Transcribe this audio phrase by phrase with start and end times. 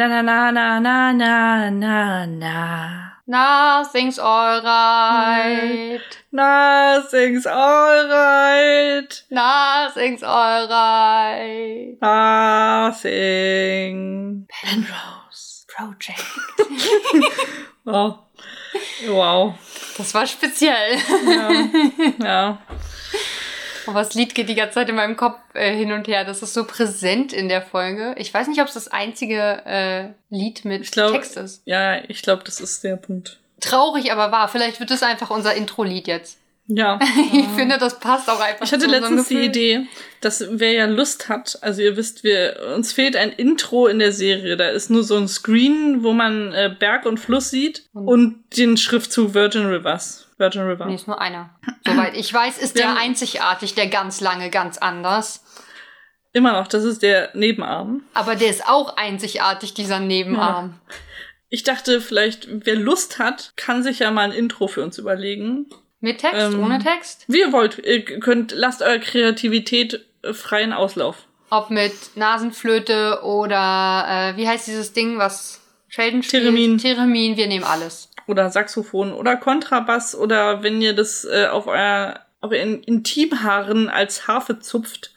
[0.00, 3.20] Na na na na na na na na.
[3.28, 6.00] Nothing's alright.
[6.32, 9.22] Nothing's alright.
[9.30, 11.98] Nothing's alright.
[12.80, 13.58] Nothing.
[14.48, 16.24] Penrose Project.
[17.84, 18.24] Wow.
[19.06, 19.54] Wow.
[19.98, 20.96] Das war speziell.
[21.26, 21.50] Ja.
[22.24, 22.58] ja.
[23.86, 26.24] Aber das Lied geht die ganze Zeit in meinem Kopf äh, hin und her.
[26.24, 28.14] Das ist so präsent in der Folge.
[28.18, 31.62] Ich weiß nicht, ob es das einzige äh, Lied mit Ich glaube, Text ist.
[31.64, 33.38] ja, ich glaube, das ist der Punkt.
[33.60, 34.48] Traurig, aber wahr.
[34.48, 36.38] Vielleicht wird es einfach unser Intro-Lied jetzt.
[36.70, 36.98] Ja.
[37.32, 39.40] Ich finde, das passt auch einfach Ich hatte letztens die.
[39.40, 39.86] Idee,
[40.20, 44.12] dass wer ja Lust hat, also ihr wisst, wir, uns fehlt ein Intro in der
[44.12, 44.56] Serie.
[44.56, 48.76] Da ist nur so ein Screen, wo man äh, Berg und Fluss sieht und den
[48.76, 50.28] Schriftzug Virgin Rivers.
[50.38, 50.86] Virgin River.
[50.86, 51.50] Nee, ist nur einer.
[51.86, 55.44] Soweit ich weiß, ist Wir der einzigartig, der ganz lange, ganz anders.
[56.32, 58.04] Immer noch, das ist der Nebenarm.
[58.14, 60.80] Aber der ist auch einzigartig, dieser Nebenarm.
[61.48, 65.66] Ich dachte, vielleicht, wer Lust hat, kann sich ja mal ein Intro für uns überlegen.
[66.00, 67.24] Mit Text, Ähm, ohne Text?
[67.28, 71.26] Wie ihr wollt, ihr könnt, lasst eure Kreativität äh, freien Auslauf.
[71.50, 76.44] Ob mit Nasenflöte oder äh, wie heißt dieses Ding, was Sheldon spielt?
[76.44, 76.78] Theremin.
[76.78, 78.08] Theremin, wir nehmen alles.
[78.26, 84.26] Oder Saxophon oder Kontrabass oder wenn ihr das äh, auf euer auf euren Intimhaaren als
[84.26, 85.12] Harfe zupft,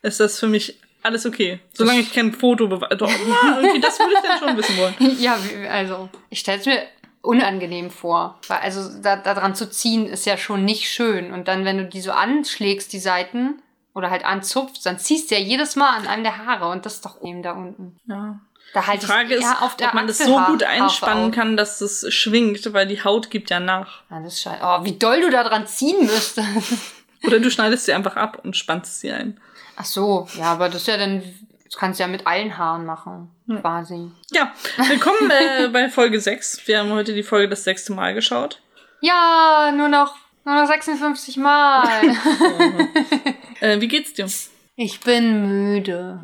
[0.00, 1.60] ist das für mich alles okay.
[1.74, 2.96] Solange ich kein Foto beweise.
[2.96, 3.10] Doch,
[3.56, 4.94] irgendwie, das würde ich dann schon wissen wollen.
[5.20, 5.36] ja,
[5.70, 6.82] also ich stelle es mir
[7.22, 8.38] unangenehm vor.
[8.48, 11.32] Weil also da, da dran zu ziehen ist ja schon nicht schön.
[11.32, 13.62] Und dann, wenn du die so anschlägst, die Seiten,
[13.94, 16.94] oder halt anzupfst, dann ziehst du ja jedes Mal an einem der Haare und das
[16.94, 17.96] ist doch eben da unten.
[18.06, 18.40] Ja.
[18.74, 22.72] Da halte Die Frage ist, ob man das so gut einspannen kann, dass es schwingt,
[22.72, 24.02] weil die Haut gibt ja nach.
[24.10, 24.62] Ja, das ist scheiße.
[24.62, 26.46] Oh, wie doll du da dran ziehen müsstest.
[27.24, 29.38] Oder du schneidest sie einfach ab und spannst sie ein.
[29.76, 31.22] Ach so, ja, aber das ist ja dann,
[31.72, 34.10] das kannst du ja mit allen Haaren machen, quasi.
[34.30, 36.66] Ja, willkommen äh, bei Folge 6.
[36.66, 38.60] Wir haben heute die Folge das sechste Mal geschaut.
[39.00, 41.82] Ja, nur noch, nur noch 56 Mal.
[43.60, 44.26] Äh, wie geht's dir?
[44.74, 46.18] ich bin müde.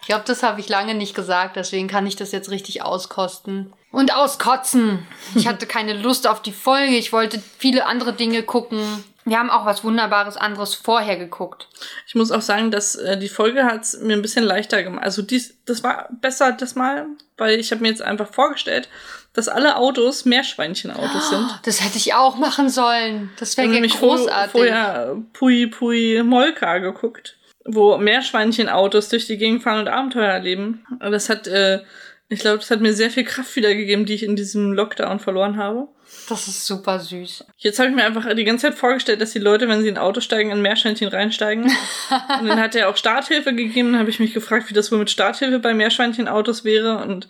[0.00, 3.74] Ich glaube, das habe ich lange nicht gesagt, deswegen kann ich das jetzt richtig auskosten.
[3.90, 5.06] Und auskotzen.
[5.34, 6.96] Ich hatte keine Lust auf die Folge.
[6.96, 9.04] Ich wollte viele andere Dinge gucken.
[9.24, 11.68] Wir haben auch was Wunderbares anderes vorher geguckt.
[12.06, 15.04] Ich muss auch sagen, dass äh, die Folge hat's mir ein bisschen leichter gemacht.
[15.04, 17.06] Also dies, das war besser das Mal,
[17.36, 18.88] weil ich habe mir jetzt einfach vorgestellt,
[19.32, 21.60] dass alle Autos Meerschweinchenautos sind.
[21.64, 23.30] Das hätte ich auch machen sollen.
[23.38, 24.50] Das wäre ja nämlich vor, großartig.
[24.50, 30.84] vorher Pui Pui Molka geguckt, wo Meerschweinchenautos durch die Gegend fahren und Abenteuer erleben.
[30.90, 31.80] Und das hat, äh,
[32.28, 35.56] ich glaube, das hat mir sehr viel Kraft wiedergegeben, die ich in diesem Lockdown verloren
[35.56, 35.88] habe.
[36.28, 37.44] Das ist super süß.
[37.58, 39.96] Jetzt habe ich mir einfach die ganze Zeit vorgestellt, dass die Leute, wenn sie in
[39.96, 41.64] ein Auto steigen, in ein Meerschweinchen reinsteigen.
[42.40, 43.92] und dann hat er auch Starthilfe gegeben.
[43.92, 46.98] Dann habe ich mich gefragt, wie das wohl mit Starthilfe bei Meerschweinchenautos wäre.
[46.98, 47.28] Und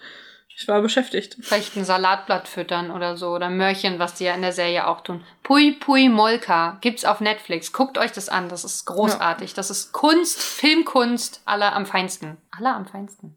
[0.54, 1.36] ich war beschäftigt.
[1.40, 3.30] Vielleicht ein Salatblatt füttern oder so.
[3.30, 5.24] Oder Mörchen, was die ja in der Serie auch tun.
[5.42, 6.78] Pui Pui Molka.
[6.80, 7.72] Gibt's auf Netflix.
[7.72, 8.48] Guckt euch das an.
[8.48, 9.54] Das ist großartig.
[9.54, 12.36] Das ist Kunst, Filmkunst, aller am feinsten.
[12.56, 13.34] Aller am feinsten.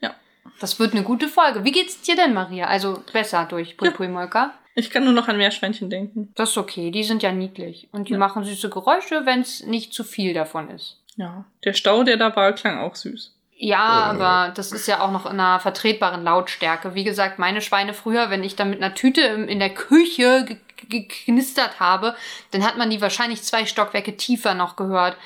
[0.00, 0.14] Ja.
[0.60, 1.64] Das wird eine gute Folge.
[1.64, 2.66] Wie geht's dir denn, Maria?
[2.66, 3.94] Also besser durch Pui Ja.
[3.94, 4.54] Pui Molka.
[4.78, 6.32] Ich kann nur noch an Meerschweinchen denken.
[6.36, 6.90] Das ist okay.
[6.92, 7.88] Die sind ja niedlich.
[7.90, 8.18] Und die Ja.
[8.18, 10.98] machen süße Geräusche, wenn's nicht zu viel davon ist.
[11.16, 11.44] Ja.
[11.64, 13.32] Der Stau, der da war, klang auch süß.
[13.56, 16.94] Ja, aber das ist ja auch noch in einer vertretbaren Lautstärke.
[16.94, 20.58] Wie gesagt, meine Schweine früher, wenn ich da mit einer Tüte in der Küche ge-
[20.88, 22.14] ge- geknistert habe,
[22.52, 25.16] dann hat man die wahrscheinlich zwei Stockwerke tiefer noch gehört.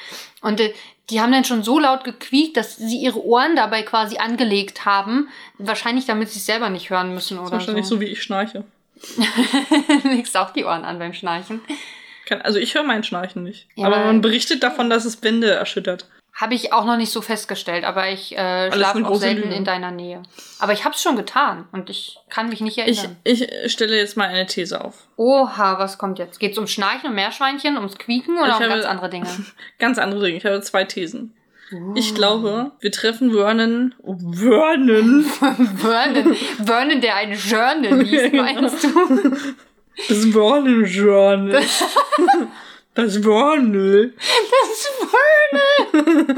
[0.40, 0.72] Und äh,
[1.10, 5.28] die haben dann schon so laut gequiekt, dass sie ihre Ohren dabei quasi angelegt haben.
[5.58, 7.96] Wahrscheinlich, damit sie es selber nicht hören müssen Das ist oder wahrscheinlich so.
[7.96, 8.64] so, wie ich schnarche.
[10.04, 11.60] Legst auch die Ohren an beim Schnarchen.
[12.44, 13.68] Also ich höre mein Schnarchen nicht.
[13.74, 16.06] Ja, aber man berichtet davon, dass es Wände erschüttert.
[16.34, 19.54] Habe ich auch noch nicht so festgestellt, aber ich äh, schlafe auch selten Lüge.
[19.54, 20.22] in deiner Nähe.
[20.58, 23.18] Aber ich habe es schon getan und ich kann mich nicht Ich, erinnern.
[23.24, 25.06] ich stelle jetzt mal eine These auf.
[25.16, 26.40] Oha, was kommt jetzt?
[26.40, 29.28] Geht's um Schnarchen und Meerschweinchen, ums Quieken oder Ich um ganz andere Dinge?
[29.78, 30.38] Ganz andere Dinge.
[30.38, 31.34] Ich habe zwei Thesen.
[31.94, 33.94] Ich glaube, wir treffen Vernon.
[34.02, 35.24] Oh, Vernon!
[35.76, 36.34] Vernon,
[36.64, 39.32] Vernon, der ein Journal liest, meinst du?
[40.08, 41.62] Das Vernon Journal.
[42.94, 44.12] Das Vernon.
[44.18, 46.36] Das Vernon!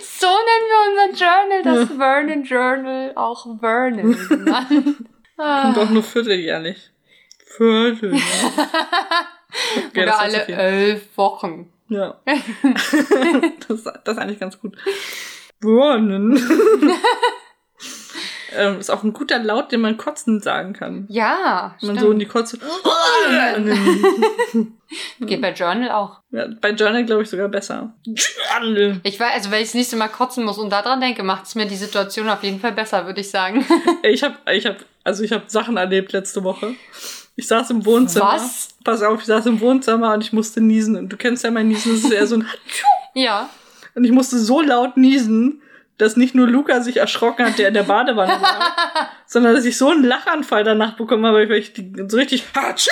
[0.00, 4.96] So nennen wir unser Journal, das Vernon Journal, auch Vernon genannt.
[5.36, 6.92] Kommt auch nur vierteljährlich.
[7.56, 8.14] Viertel.
[9.88, 11.71] Okay, Oder alle elf Wochen.
[11.92, 12.20] Ja.
[13.68, 14.76] das, das ist eigentlich ganz gut.
[15.60, 16.38] Vernon.
[18.54, 21.06] Ähm, ist auch ein guter Laut, den man kotzend sagen kann.
[21.08, 22.58] Ja, Wenn man so in die Kotze.
[25.20, 26.20] Geht bei Journal auch.
[26.30, 27.94] Ja, bei Journal glaube ich sogar besser.
[28.04, 29.00] Journal.
[29.04, 31.54] Ich weiß, also wenn ich das nächste Mal kotzen muss und daran denke, macht es
[31.54, 33.64] mir die Situation auf jeden Fall besser, würde ich sagen.
[34.02, 36.74] Ich habe, ich habe, also ich habe Sachen erlebt letzte Woche.
[37.36, 38.32] Ich saß im Wohnzimmer.
[38.34, 38.68] Was?
[38.84, 40.96] Pass auf, ich saß im Wohnzimmer und ich musste niesen.
[40.96, 42.46] Und du kennst ja mein Niesen, das ist eher so ein
[43.14, 43.48] ja.
[43.94, 45.62] Und ich musste so laut niesen,
[45.98, 49.76] dass nicht nur Luca sich erschrocken hat, der in der Badewanne war, sondern dass ich
[49.76, 51.72] so einen Lachanfall danach bekommen habe, weil ich
[52.08, 52.90] so richtig Hatschi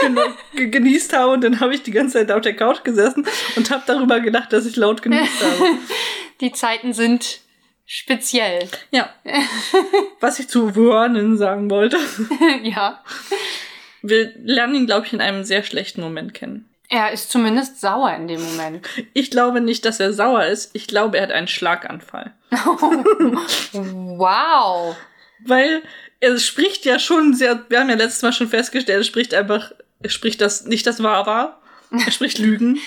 [0.00, 0.18] gen-
[0.54, 1.32] ge- genießt habe.
[1.32, 3.26] Und dann habe ich die ganze Zeit auf der Couch gesessen
[3.56, 5.70] und habe darüber gedacht, dass ich laut genießt habe.
[6.40, 7.40] Die Zeiten sind
[7.92, 8.68] speziell.
[8.90, 9.10] Ja.
[10.20, 11.98] Was ich zu Vernon sagen wollte.
[12.62, 13.04] ja.
[14.00, 16.68] Wir lernen ihn, glaube ich, in einem sehr schlechten Moment kennen.
[16.88, 18.86] Er ist zumindest sauer in dem Moment.
[19.12, 20.70] Ich glaube nicht, dass er sauer ist.
[20.74, 22.32] Ich glaube, er hat einen Schlaganfall.
[23.72, 24.96] Wow.
[25.44, 25.82] Weil
[26.20, 29.72] er spricht ja schon sehr, wir haben ja letztes Mal schon festgestellt, er spricht einfach,
[30.02, 31.60] er spricht das, nicht das wahr war.
[31.90, 32.78] Er spricht Lügen,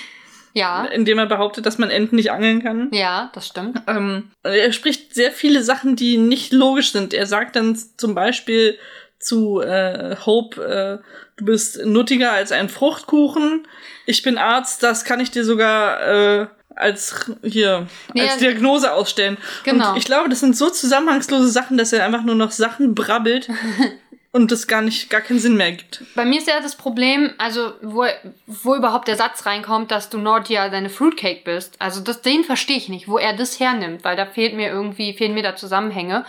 [0.55, 0.85] Ja.
[0.85, 2.89] indem er behauptet, dass man Enten nicht angeln kann.
[2.93, 3.81] Ja, das stimmt.
[3.87, 7.13] Ähm, er spricht sehr viele Sachen, die nicht logisch sind.
[7.13, 8.77] Er sagt dann zum Beispiel
[9.19, 11.05] zu äh, Hope, äh,
[11.37, 13.67] du bist nuttiger als ein Fruchtkuchen.
[14.05, 19.37] Ich bin Arzt, das kann ich dir sogar äh, als hier Nee, als Diagnose ausstellen.
[19.63, 19.91] Genau.
[19.91, 23.49] Und ich glaube, das sind so zusammenhangslose Sachen, dass er einfach nur noch Sachen brabbelt
[24.35, 26.03] und das gar nicht gar keinen Sinn mehr gibt.
[26.13, 28.03] Bei mir ist ja das Problem, also wo,
[28.47, 31.75] wo überhaupt der Satz reinkommt, dass du Nordia deine Fruitcake bist.
[31.79, 35.13] Also das, den verstehe ich nicht, wo er das hernimmt, weil da fehlt mir irgendwie,
[35.13, 36.25] fehlen mir da Zusammenhänge.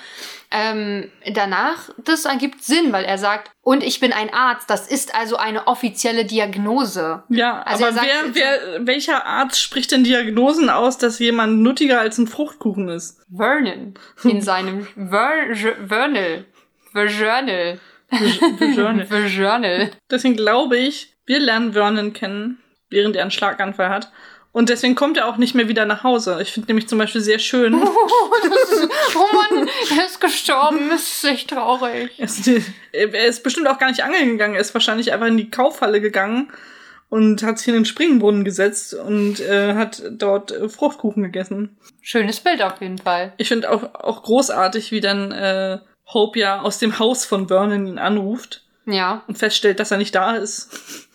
[0.52, 5.12] Ähm, danach, das ergibt Sinn, weil er sagt, und ich bin ein Arzt, das ist
[5.16, 7.24] also eine offizielle Diagnose.
[7.28, 11.58] Ja, Also er aber sagt wer, wer, welcher Arzt spricht denn Diagnosen aus, dass jemand
[11.58, 13.20] nuttiger als ein Fruchtkuchen ist?
[13.36, 15.56] Vernon in seinem Ver
[15.88, 16.44] Vernal.
[17.04, 17.78] Journal.
[18.08, 19.90] Verjournal.
[20.10, 22.58] Deswegen glaube ich, wir lernen Vernon kennen,
[22.88, 24.12] während er einen Schlaganfall hat.
[24.52, 26.38] Und deswegen kommt er auch nicht mehr wieder nach Hause.
[26.40, 27.74] Ich finde nämlich zum Beispiel sehr schön.
[29.14, 30.88] Oh Mann, er ist gestorben.
[30.90, 32.10] Das ist echt traurig.
[32.18, 32.48] Er ist,
[32.92, 34.54] er ist bestimmt auch gar nicht angeln gegangen.
[34.54, 36.50] Er ist wahrscheinlich einfach in die Kaufhalle gegangen
[37.08, 41.76] und hat sich in den Springbrunnen gesetzt und äh, hat dort äh, Fruchtkuchen gegessen.
[42.00, 43.32] Schönes Bild auf jeden Fall.
[43.36, 45.78] Ich finde auch, auch großartig, wie dann äh,
[46.12, 49.22] Hope ja aus dem Haus von Vernon ihn anruft Ja.
[49.26, 51.08] und feststellt, dass er nicht da ist.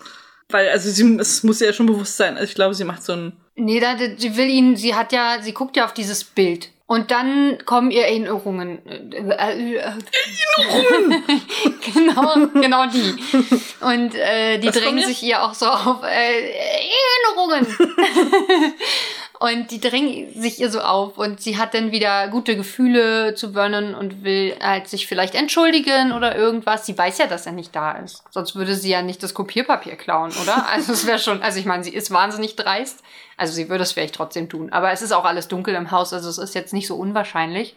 [0.50, 2.36] Weil, also sie, es muss ihr ja schon bewusst sein.
[2.36, 5.38] Also ich glaube, sie macht so ein Nee, da, sie will ihn, sie hat ja,
[5.42, 6.70] sie guckt ja auf dieses Bild.
[6.88, 8.80] Und dann kommen ihr Erinnerungen.
[9.14, 11.24] Erinnerungen!
[11.94, 13.16] genau, genau die.
[13.80, 16.04] Und äh, die Was drängen sich ihr auch so auf.
[16.04, 16.52] Äh,
[17.30, 17.68] Erinnerungen!
[19.42, 21.18] und die drängen sich ihr so auf.
[21.18, 26.12] Und sie hat dann wieder gute Gefühle zu Vernon und will halt sich vielleicht entschuldigen
[26.12, 26.86] oder irgendwas.
[26.86, 28.24] Sie weiß ja, dass er nicht da ist.
[28.30, 30.68] Sonst würde sie ja nicht das Kopierpapier klauen, oder?
[30.72, 33.04] Also es wäre schon, also ich meine, sie ist wahnsinnig dreist.
[33.36, 34.72] Also sie würde es vielleicht trotzdem tun.
[34.72, 37.76] Aber es ist auch alles dunkel im Haus, also es ist jetzt nicht so unwahrscheinlich.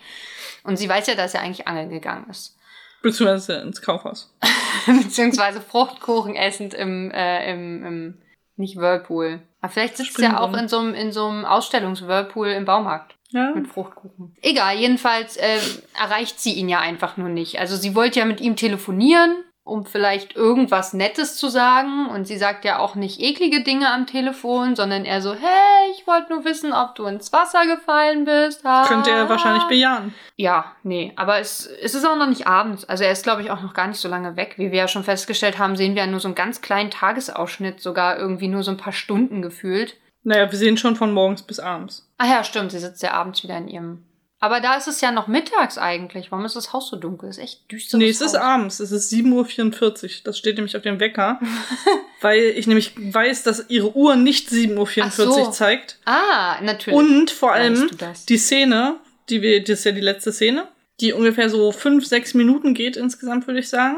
[0.64, 2.58] Und sie weiß ja, dass er eigentlich angeln gegangen ist.
[3.02, 4.34] beziehungsweise ins Kaufhaus.
[4.86, 8.22] Beziehungsweise Fruchtkuchen essend im, äh, im, im
[8.56, 9.40] nicht Whirlpool.
[9.64, 10.60] Aber vielleicht sitzt er auch Springbrunnen.
[10.64, 13.52] in so einem, in so einem Ausstellungs-Whirlpool im Baumarkt Ja.
[13.54, 14.36] mit Fruchtkuchen.
[14.42, 15.56] Egal, jedenfalls äh,
[15.98, 17.58] erreicht sie ihn ja einfach nur nicht.
[17.58, 22.06] Also sie wollte ja mit ihm telefonieren, um vielleicht irgendwas Nettes zu sagen.
[22.10, 26.06] Und sie sagt ja auch nicht eklige Dinge am Telefon, sondern eher so, hey, ich
[26.06, 28.60] wollte nur wissen, ob du ins Wasser gefallen bist.
[28.64, 28.84] Ah.
[28.86, 30.14] Könnte er wahrscheinlich bejahen.
[30.36, 32.84] Ja, nee, aber es, es ist auch noch nicht abends.
[32.84, 34.54] Also er ist, glaube ich, auch noch gar nicht so lange weg.
[34.58, 37.80] Wie wir ja schon festgestellt haben, sehen wir ja nur so einen ganz kleinen Tagesausschnitt,
[37.80, 39.96] sogar irgendwie nur so ein paar Stunden gefühlt.
[40.24, 42.10] Naja, wir sehen schon von morgens bis abends.
[42.18, 44.04] Ah ja, stimmt, sie sitzt ja abends wieder in ihrem.
[44.44, 46.30] Aber da ist es ja noch mittags eigentlich.
[46.30, 47.30] Warum ist das Haus so dunkel?
[47.30, 47.96] Ist echt düster.
[47.96, 48.78] Nee, es ist abends.
[48.78, 50.10] Es ist 7.44 Uhr.
[50.24, 51.40] Das steht nämlich auf dem Wecker.
[52.20, 55.34] weil ich nämlich weiß, dass ihre Uhr nicht 7.44 Ach so.
[55.46, 55.98] Uhr zeigt.
[56.04, 56.98] Ah, natürlich.
[56.98, 57.88] Und vor allem
[58.28, 58.96] die Szene,
[59.30, 60.68] die wir, das ist ja die letzte Szene,
[61.00, 63.96] die ungefähr so fünf, sechs Minuten geht insgesamt, würde ich sagen.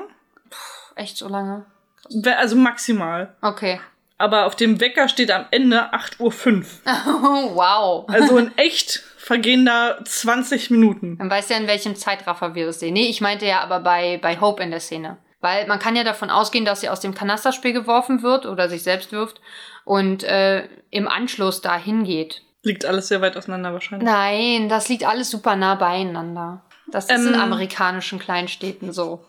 [0.94, 1.66] Echt so lange.
[2.10, 3.34] Wär- Also maximal.
[3.42, 3.80] Okay.
[4.16, 6.62] Aber auf dem Wecker steht am Ende 8.05 Uhr.
[7.54, 8.08] wow.
[8.08, 11.16] Also in echt vergehen da 20 Minuten.
[11.18, 12.94] Man weiß ja, in welchem Zeitraffer wir das sehen.
[12.94, 15.16] Nee, ich meinte ja aber bei, bei Hope in der Szene.
[15.40, 18.84] Weil man kann ja davon ausgehen, dass sie aus dem Kanasterspiel geworfen wird oder sich
[18.84, 19.40] selbst wirft
[19.84, 22.42] und äh, im Anschluss da hingeht.
[22.62, 24.08] Liegt alles sehr weit auseinander wahrscheinlich.
[24.08, 26.62] Nein, das liegt alles super nah beieinander.
[26.86, 27.34] Das ist Ähm.
[27.34, 29.24] in amerikanischen Kleinstädten so.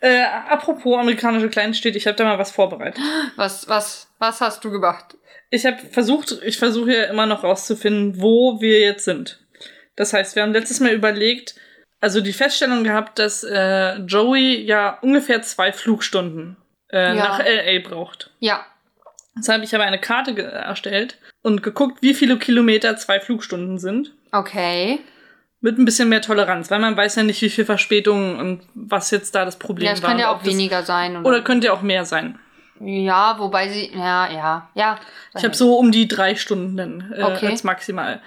[0.00, 3.02] Äh, apropos amerikanische Kleinstädte, ich habe da mal was vorbereitet.
[3.34, 5.16] Was, was, was hast du gemacht?
[5.50, 9.40] Ich habe versucht, ich versuche ja immer noch rauszufinden, wo wir jetzt sind.
[9.94, 11.54] Das heißt, wir haben letztes Mal überlegt,
[12.00, 16.56] also die Feststellung gehabt, dass äh, Joey ja ungefähr zwei Flugstunden
[16.92, 17.14] äh, Ja.
[17.14, 18.30] nach LA braucht.
[18.40, 18.66] Ja.
[19.38, 24.12] Deshalb habe ich aber eine Karte erstellt und geguckt, wie viele Kilometer zwei Flugstunden sind.
[24.32, 24.98] Okay.
[25.60, 29.10] Mit ein bisschen mehr Toleranz, weil man weiß ja nicht, wie viel Verspätungen und was
[29.10, 30.10] jetzt da das Problem Ja, es war.
[30.10, 31.16] kann ja und auch ob das- weniger sein.
[31.16, 32.38] Oder, Oder könnte ja auch mehr sein.
[32.80, 33.90] Ja, wobei sie.
[33.94, 34.98] Ja, ja, ja.
[35.36, 37.46] Ich habe so um die drei Stunden dann, äh, Okay.
[37.48, 38.20] als maximal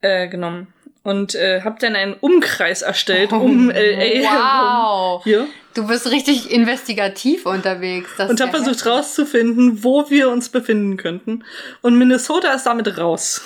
[0.00, 0.72] äh, genommen.
[1.04, 5.18] Und äh, habe dann einen Umkreis erstellt um LA herum.
[5.18, 5.24] Wow.
[5.24, 5.48] Hier.
[5.74, 8.08] Du bist richtig investigativ unterwegs.
[8.20, 11.44] Und habe versucht rauszufinden, wo wir uns befinden könnten.
[11.80, 13.40] Und Minnesota ist damit raus.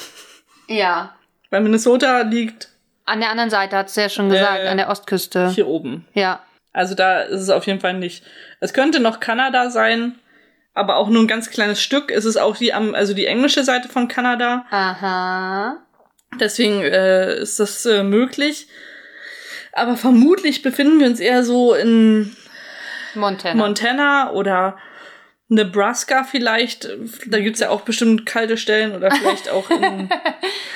[0.69, 1.15] Ja.
[1.51, 2.69] Weil Minnesota liegt
[3.07, 5.49] An der anderen Seite hat's ja schon gesagt, Äh, an der Ostküste.
[5.51, 6.07] hier oben.
[6.13, 6.41] Ja.
[6.73, 8.23] Also da ist es auf jeden Fall nicht.
[8.61, 10.17] Es könnte noch Kanada sein,
[10.77, 12.11] aber auch nur ein ganz kleines Stück.
[12.11, 14.65] Es ist auch die, am- also die englische Seite von Kanada.
[14.71, 15.79] Aha.
[16.41, 18.69] Deswegen äh, ist das äh, möglich.
[19.73, 22.35] Aber vermutlich befinden wir uns eher so in
[23.15, 23.55] Montana.
[23.55, 24.77] Montana oder
[25.49, 26.89] Nebraska vielleicht.
[27.27, 30.09] Da gibt's ja auch bestimmt kalte Stellen oder vielleicht auch in.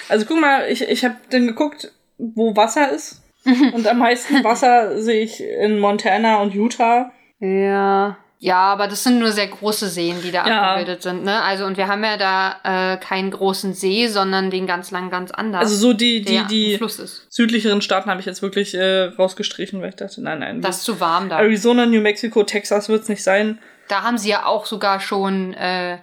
[0.09, 3.23] Also guck mal, ich, ich habe dann geguckt, wo Wasser ist.
[3.45, 7.12] Und am meisten Wasser sehe ich in Montana und Utah.
[7.38, 8.16] ja.
[8.43, 10.63] Ja, aber das sind nur sehr große Seen, die da Ja.
[10.63, 11.43] abgebildet sind, ne?
[11.43, 15.31] Also, und wir haben ja da äh, keinen großen See, sondern den ganz lang ganz
[15.31, 15.61] anders.
[15.61, 16.81] Also so die, die, die
[17.29, 20.63] südlicheren Staaten habe ich jetzt wirklich äh, rausgestrichen, weil ich dachte, nein, nein.
[20.63, 21.39] Das ist zu warm da.
[21.39, 23.59] Arizona, New Mexico, Texas wird's nicht sein.
[23.89, 25.99] Da haben sie ja auch sogar schon äh,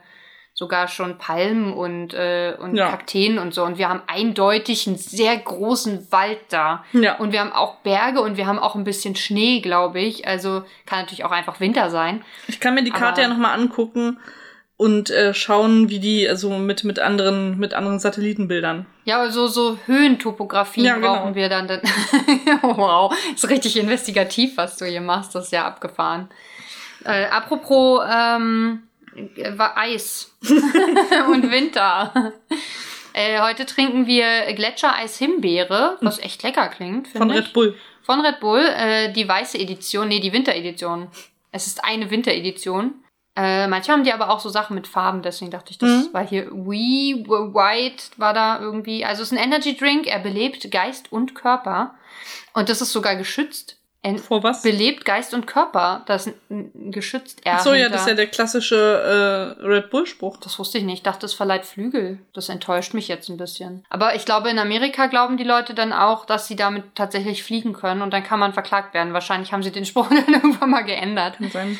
[0.59, 2.89] sogar schon Palmen und äh, und Ja.
[2.89, 7.17] Kakteen und so und wir haben eindeutig einen sehr großen Wald da Ja.
[7.17, 10.27] und wir haben auch Berge und wir haben auch ein bisschen Schnee, glaube ich.
[10.27, 12.23] Also kann natürlich auch einfach Winter sein.
[12.47, 14.17] Ich kann mir die Karte Aber- ja nochmal angucken
[14.77, 18.87] und äh, schauen, wie die, also mit, mit anderen, mit anderen Satellitenbildern.
[19.05, 21.15] Ja, aber so Höhentopografien Ja, genau.
[21.17, 21.67] brauchen wir dann.
[21.67, 21.81] dann
[22.63, 25.35] wow, ist richtig investigativ, was du hier machst.
[25.35, 26.29] Das ist ja abgefahren.
[27.05, 28.86] Äh, apropos ähm, äh,
[29.75, 32.33] Eis und Winter.
[33.13, 37.07] Äh, heute trinken wir Gletschereis Himbeere, was echt lecker klingt.
[37.09, 37.37] Von ich.
[37.37, 37.75] Red Bull.
[38.03, 41.07] Von Red Bull, äh, die weiße Edition, nee, die Winteredition.
[41.51, 42.93] Es ist eine Winteredition.
[43.35, 46.13] Äh, manche haben die aber auch so Sachen mit Farben, deswegen dachte ich, das Mhm.
[46.13, 49.05] war hier We White war da irgendwie.
[49.05, 51.95] Also es ist ein Energy Drink, er belebt Geist und Körper.
[52.53, 53.76] Und das ist sogar geschützt.
[54.13, 54.61] Er Vor was?
[54.61, 56.03] belebt Geist und Körper.
[56.05, 56.29] Das
[56.73, 57.55] geschützt R.
[57.57, 60.37] Ach so, ja, das ist ja der klassische äh, Red Bull-Spruch.
[60.37, 60.97] Das wusste ich nicht.
[60.97, 62.19] Ich dachte, es verleiht Flügel.
[62.33, 63.85] Das enttäuscht mich jetzt ein bisschen.
[63.89, 67.73] Aber ich glaube, in Amerika glauben die Leute dann auch, dass sie damit tatsächlich fliegen
[67.73, 69.13] können und dann kann man verklagt werden.
[69.13, 71.37] Wahrscheinlich haben sie den Spruch dann irgendwann mal geändert.
[71.51, 71.79] Sein.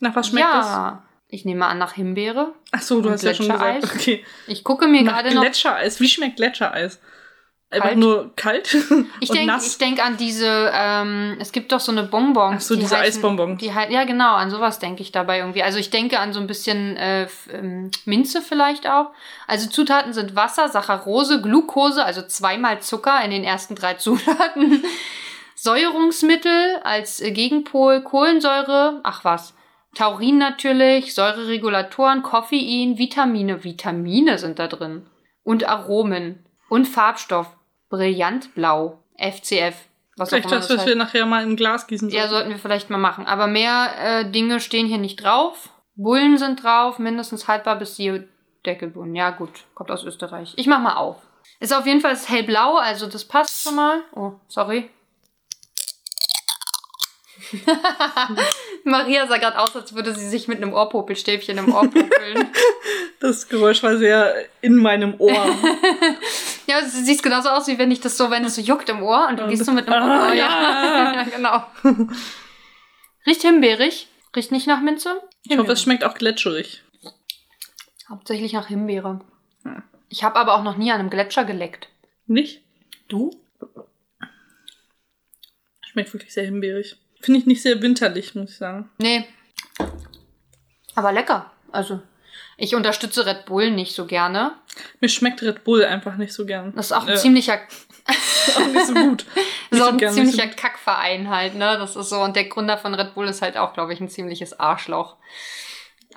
[0.00, 0.66] Nach was schmeckt das?
[0.66, 1.02] ja.
[1.28, 2.52] Ich nehme an nach Himbeere.
[2.70, 3.84] Ach so, du hast ja schon gesagt.
[3.84, 4.24] Okay.
[4.46, 5.42] Ich gucke mir Nach gerade noch.
[5.42, 5.98] Gletschereis.
[6.00, 7.00] Wie schmeckt Gletschereis?
[7.68, 7.98] Einfach Kalt.
[7.98, 8.74] nur kalt
[9.20, 9.76] Ich und denke nass.
[9.78, 12.54] denk an diese, ähm, es gibt doch so eine Bonbons.
[12.56, 13.58] Ach so, die diese heißen- Eisbonbons.
[13.60, 15.64] Die, ja, genau, an sowas denke ich dabei irgendwie.
[15.64, 19.10] Also ich denke an so ein bisschen äh, ähm, Minze vielleicht auch.
[19.48, 24.84] Also Zutaten sind Wasser, Saccharose, Glucose, also zweimal Zucker in den ersten drei Zutaten.
[25.56, 29.54] Säuerungsmittel als äh, Gegenpol, Kohlensäure, ach was.
[29.96, 33.64] Taurin natürlich, Säureregulatoren, Koffein, Vitamine.
[33.64, 35.06] Vitamine sind da drin.
[35.42, 36.45] Und Aromen.
[36.68, 37.48] Und Farbstoff.
[37.88, 38.98] Brillantblau.
[39.18, 39.74] FCF.
[40.16, 40.88] Was Vielleicht das, was heißt.
[40.88, 42.30] wir nachher mal in ein Glas gießen Ja, sollen.
[42.30, 43.26] sollten wir vielleicht mal machen.
[43.26, 45.70] Aber mehr äh, Dinge stehen hier nicht drauf.
[45.94, 48.22] Bullen sind drauf, mindestens haltbar bis die
[48.64, 49.14] Deckelbullen.
[49.14, 50.52] Ja, gut, kommt aus Österreich.
[50.56, 51.16] Ich mach mal auf.
[51.60, 54.02] Ist auf jeden Fall hellblau, also das passt schon mal.
[54.14, 54.90] Oh, sorry.
[58.84, 62.50] Maria sah gerade aus, als würde sie sich mit einem Ohrpopelstäbchen im Ohr popeln.
[63.18, 65.32] Das Geräusch war sehr in meinem Ohr.
[66.66, 69.02] ja, sie sieht genauso aus, wie wenn ich das so, wenn es so juckt im
[69.02, 70.34] Ohr und du gehst so mit einem Ah, Ohr.
[70.34, 71.14] ja.
[71.14, 71.64] ja, genau.
[73.26, 74.08] Riecht himbeerig.
[74.34, 75.22] Riecht nicht nach Minze.
[75.44, 76.82] Ich hoffe, es schmeckt auch gletscherig.
[78.08, 79.20] Hauptsächlich nach Himbeere.
[79.64, 79.82] Hm.
[80.08, 81.88] Ich habe aber auch noch nie an einem Gletscher geleckt.
[82.26, 82.62] Nicht?
[83.08, 83.30] Du?
[85.80, 86.96] Schmeckt wirklich sehr himbeerig.
[87.20, 88.90] Finde ich nicht sehr winterlich, muss ich sagen.
[88.98, 89.26] Nee.
[90.94, 91.50] Aber lecker.
[91.72, 92.00] Also,
[92.56, 94.52] ich unterstütze Red Bull nicht so gerne.
[95.00, 96.72] Mir schmeckt Red Bull einfach nicht so gern.
[96.76, 97.58] Das ist auch ein Äh, ziemlicher,
[98.56, 99.26] auch nicht so gut.
[99.34, 101.76] das Nicht ist auch so ein gern, nicht so ziemlicher Kackverein halt, ne?
[101.78, 102.20] Das ist so.
[102.20, 105.16] Und der Gründer von Red Bull ist halt auch, glaube ich, ein ziemliches Arschloch.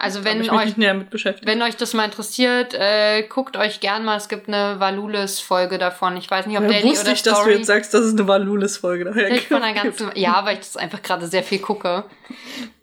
[0.01, 1.45] Also, wenn euch, nicht näher mit beschäftigt.
[1.45, 4.15] wenn euch das mal interessiert, äh, guckt euch gern mal.
[4.15, 6.15] Es gibt eine Valulis-Folge davon.
[6.15, 7.55] Ich weiß nicht, ob Ja, Daily wusste oder ich, dass du Story.
[7.55, 11.27] jetzt sagst, dass es eine Valulis-Folge daher von ganzen, ja, weil ich das einfach gerade
[11.27, 12.05] sehr viel gucke.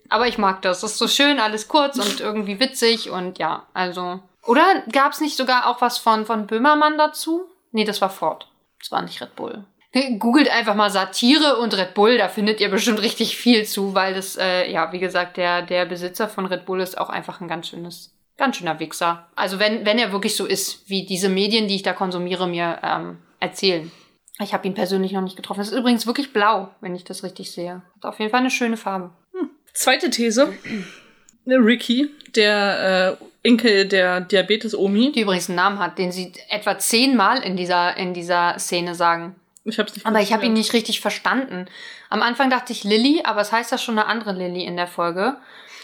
[0.09, 0.81] Aber ich mag das.
[0.81, 4.21] Das ist so schön, alles kurz und irgendwie witzig und ja, also.
[4.45, 7.47] Oder gab es nicht sogar auch was von, von Böhmermann dazu?
[7.73, 8.49] Nee, das war Ford.
[8.79, 9.65] Das war nicht Red Bull.
[10.19, 14.15] Googelt einfach mal Satire und Red Bull, da findet ihr bestimmt richtig viel zu, weil
[14.15, 17.49] das, äh, ja, wie gesagt, der, der Besitzer von Red Bull ist auch einfach ein
[17.49, 19.27] ganz schönes, ganz schöner Wichser.
[19.35, 22.79] Also wenn, wenn er wirklich so ist, wie diese Medien, die ich da konsumiere, mir
[22.83, 23.91] ähm, erzählen.
[24.39, 25.61] Ich habe ihn persönlich noch nicht getroffen.
[25.61, 27.81] Es ist übrigens wirklich blau, wenn ich das richtig sehe.
[27.97, 29.13] Hat auf jeden Fall eine schöne Farbe.
[29.77, 30.53] Zweite These.
[31.47, 35.13] Ricky, der äh, Enkel der Diabetes-Omi.
[35.13, 39.37] Die übrigens einen Namen hat, den sie etwa zehnmal in dieser, in dieser Szene sagen.
[39.65, 41.67] Ich hab's nicht Aber ich habe ihn nicht richtig verstanden.
[42.09, 44.87] Am Anfang dachte ich Lilly, aber es heißt ja schon eine andere Lilly in der
[44.87, 45.37] Folge.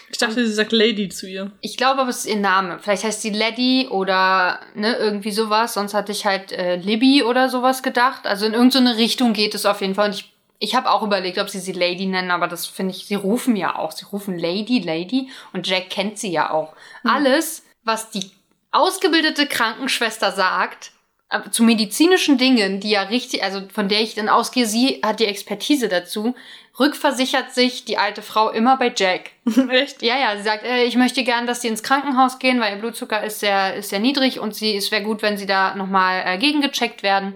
[0.09, 1.51] Ich dachte, sie sagt Lady zu ihr.
[1.61, 2.79] Ich glaube aber, es ist ihr Name.
[2.79, 5.73] Vielleicht heißt sie Lady oder ne, irgendwie sowas.
[5.73, 8.25] Sonst hatte ich halt äh, Libby oder sowas gedacht.
[8.25, 10.09] Also in irgendeine Richtung geht es auf jeden Fall.
[10.09, 10.32] Und ich,
[10.63, 13.57] ich habe auch überlegt, ob sie sie Lady nennen, aber das finde ich, sie rufen
[13.57, 13.91] ja auch.
[13.91, 15.29] Sie rufen Lady, Lady.
[15.51, 16.73] Und Jack kennt sie ja auch.
[17.03, 18.31] Alles, was die
[18.71, 20.93] ausgebildete Krankenschwester sagt,
[21.29, 25.19] äh, zu medizinischen Dingen, die ja richtig, also von der ich dann ausgehe, sie hat
[25.19, 26.33] die Expertise dazu,
[26.79, 29.31] rückversichert sich die alte Frau immer bei Jack.
[29.69, 30.01] Echt?
[30.01, 32.79] Ja, ja, sie sagt, äh, ich möchte gern, dass sie ins Krankenhaus gehen, weil ihr
[32.79, 36.23] Blutzucker ist sehr, ist sehr niedrig und sie, es wäre gut, wenn sie da nochmal
[36.25, 37.33] äh, gegengecheckt werden.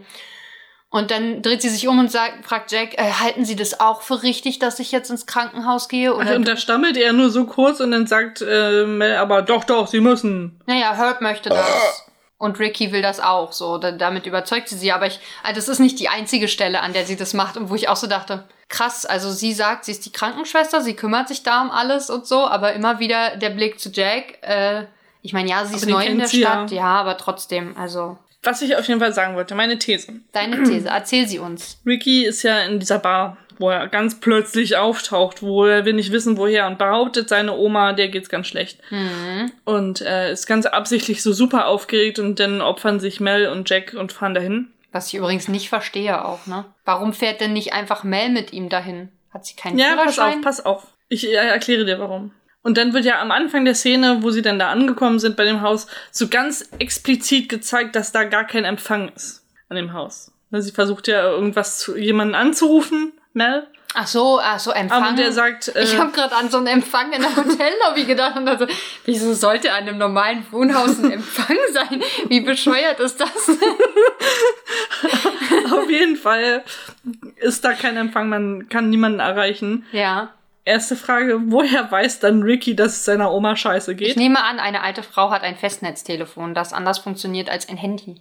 [0.89, 4.01] Und dann dreht sie sich um und sagt, fragt Jack, äh, halten Sie das auch
[4.01, 6.15] für richtig, dass ich jetzt ins Krankenhaus gehe?
[6.15, 9.41] Oder Ach, und da stammelt er nur so kurz und dann sagt äh, Mel, aber
[9.41, 10.62] doch, doch, sie müssen.
[10.65, 12.06] Naja, Herb möchte das.
[12.38, 13.77] Und Ricky will das auch, so.
[13.79, 14.91] Da, damit überzeugt sie sie.
[14.94, 17.70] Aber ich, also das ist nicht die einzige Stelle, an der sie das macht und
[17.70, 21.27] wo ich auch so dachte, krass, also sie sagt, sie ist die Krankenschwester, sie kümmert
[21.27, 24.86] sich da um alles und so, aber immer wieder der Blick zu Jack, äh,
[25.22, 26.51] ich meine, ja, sie Aber ist neu in der sie ja.
[26.51, 26.86] Stadt, ja.
[26.86, 28.17] aber trotzdem, also,
[28.48, 30.13] Was ich auf jeden Fall sagen wollte, meine These.
[30.32, 31.82] deine These, erzähl sie uns.
[31.86, 36.12] Ricky ist ja in dieser Bar, wo er ganz plötzlich auftaucht, wo er will nicht
[36.13, 38.80] wissen, woher und behauptet, seine Oma, der geht's ganz schlecht.
[38.89, 39.51] Mhm.
[39.66, 43.94] Und äh, ist ganz absichtlich so super aufgeregt und dann opfern sich Mel und Jack
[43.94, 44.68] und fahren dahin.
[44.94, 46.63] Was ich übrigens nicht verstehe auch, ne?
[46.86, 49.10] Warum fährt denn nicht einfach Mel mit ihm dahin?
[49.34, 50.38] Hat sie keinen Ja, pass Führerschein?
[50.38, 50.88] auf, pass auf.
[51.10, 52.32] Ich äh, erkläre dir warum.
[52.64, 55.46] Und dann wird ja am Anfang der Szene, wo sie dann da angekommen sind bei
[55.46, 60.32] dem Haus, so ganz explizit gezeigt, dass da gar kein Empfang ist an dem Haus.
[60.50, 63.68] Ne, Sie versucht ja irgendwas zu jemanden anzurufen, Mel.
[63.94, 65.04] Ach so, ach so, Empfang.
[65.04, 68.38] Aber der sagt, äh, Ich habe gerade an so einen Empfang in der Hotellobby gedacht
[68.38, 68.67] und also,
[69.06, 72.04] wieso sollte an einem normalen Wohnhaus ein Empfang sein?
[72.28, 73.50] Wie bescheuert ist das?
[75.72, 76.63] auf jeden Fall
[77.38, 79.86] ist da kein Empfang, man kann niemanden erreichen.
[79.91, 80.34] ja.
[80.67, 84.17] Erste Frage, woher weiß dann Ricky, dass es seiner Oma scheiße Ich geht?
[84.17, 88.19] nehme an, eine alte Frau hat ein Festnetztelefon, das anders funktioniert als ein Handy.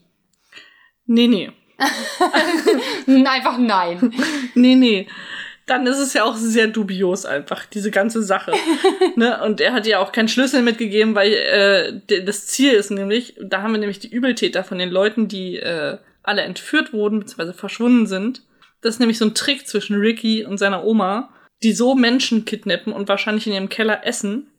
[1.06, 1.50] Nee, nee.
[3.26, 4.14] Einfach nein.
[4.54, 5.09] Nee, nee.
[5.66, 8.52] Dann ist es ja auch sehr dubios einfach, diese ganze Sache.
[9.16, 9.42] ne?
[9.42, 13.62] Und er hat ihr auch keinen Schlüssel mitgegeben, weil äh, das Ziel ist nämlich, da
[13.62, 18.06] haben wir nämlich die Übeltäter von den Leuten, die äh, alle entführt wurden, beziehungsweise verschwunden
[18.06, 18.42] sind.
[18.82, 21.30] Das ist nämlich so ein Trick zwischen Ricky und seiner Oma,
[21.62, 24.51] die so Menschen kidnappen und wahrscheinlich in ihrem Keller essen.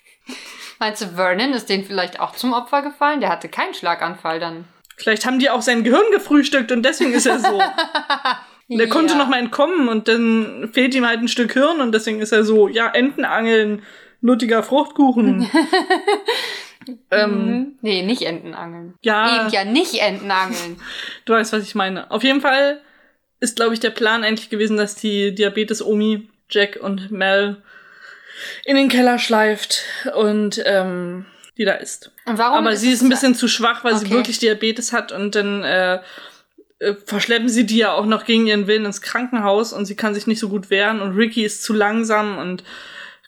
[0.78, 3.20] Meinst du, Vernon ist denen vielleicht auch zum Opfer gefallen?
[3.20, 4.64] Der hatte keinen Schlaganfall dann.
[4.98, 7.60] Vielleicht haben die auch sein Gehirn gefrühstückt und deswegen ist er so.
[8.68, 9.18] Der konnte Ja.
[9.18, 12.42] noch mal entkommen und dann fehlt ihm halt ein Stück Hirn und deswegen ist er
[12.44, 13.82] so, ja, Entenangeln,
[14.20, 15.48] nuttiger Fruchtkuchen.
[17.12, 17.78] ähm, Mhm.
[17.82, 18.94] Nee, nicht Entenangeln.
[19.02, 19.42] Ja.
[19.42, 20.80] Eben ja nicht Entenangeln.
[21.24, 22.10] du weißt, was ich meine.
[22.10, 22.80] Auf jeden Fall
[23.40, 27.56] ist, glaube ich, der Plan eigentlich gewesen, dass die Diabetes-Omi Jack und Mel
[28.64, 29.82] in den Keller schleift
[30.14, 32.12] und ähm, die da isst.
[32.26, 34.14] Und warum Aber sie ist ein bisschen zu schwach, weil sie Okay.
[34.14, 36.00] wirklich Diabetes hat und dann äh,
[36.78, 40.14] äh, verschleppen sie die ja auch noch gegen ihren Willen ins Krankenhaus und sie kann
[40.14, 42.62] sich nicht so gut wehren und Ricky ist zu langsam und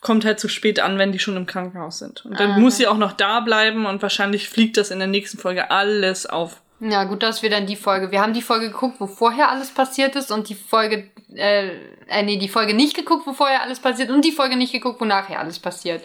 [0.00, 2.24] kommt halt zu spät an, wenn die schon im Krankenhaus sind.
[2.24, 2.58] Und dann Aha.
[2.58, 6.26] muss sie auch noch da bleiben und wahrscheinlich fliegt das in der nächsten Folge alles
[6.26, 6.60] auf.
[6.80, 8.12] Ja, gut, dass wir dann die Folge.
[8.12, 11.70] Wir haben die Folge geguckt, wo vorher alles passiert ist und die Folge, äh,
[12.08, 15.00] äh nee, die Folge nicht geguckt, wo vorher alles passiert und die Folge nicht geguckt,
[15.00, 16.04] wo nachher alles passiert.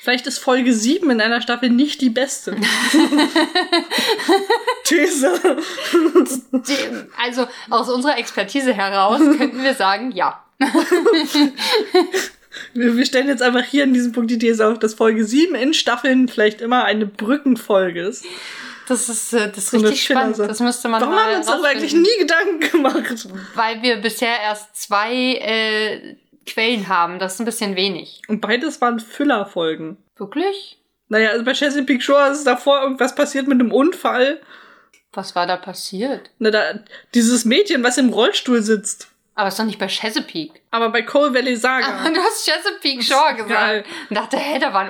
[0.00, 2.56] Vielleicht ist Folge 7 in einer Staffel nicht die beste.
[4.84, 5.40] These.
[7.20, 10.44] Also aus unserer Expertise heraus könnten wir sagen, ja.
[12.72, 15.74] Wir, stellen jetzt einfach hier in diesem Punkt die These auf, dass Folge 7 in
[15.74, 18.24] Staffeln vielleicht immer eine Brückenfolge ist.
[18.88, 20.38] Das ist, äh, das ist So richtig spannend.
[20.38, 23.28] Das müsste man Warum mal haben wir uns darüber eigentlich nie Gedanken gemacht?
[23.54, 27.18] Weil wir bisher erst zwei äh, Quellen haben.
[27.18, 28.22] Das ist ein bisschen wenig.
[28.28, 29.96] Und beides waren Füllerfolgen.
[30.16, 30.78] Wirklich?
[31.08, 34.40] Naja, also bei Chesapeake Shore ist davor irgendwas passiert mit einem Unfall.
[35.12, 36.30] Was war da passiert?
[36.38, 36.80] Na, da,
[37.14, 39.08] dieses Mädchen, was im Rollstuhl sitzt.
[39.38, 40.54] Aber ist doch nicht bei Chesapeake.
[40.70, 41.86] Aber bei Coal Valley Saga.
[41.86, 43.50] Ah, Du hast Chesapeake Shore gesagt.
[43.50, 43.84] Geil.
[44.08, 44.88] Und dachte, hä, da waren,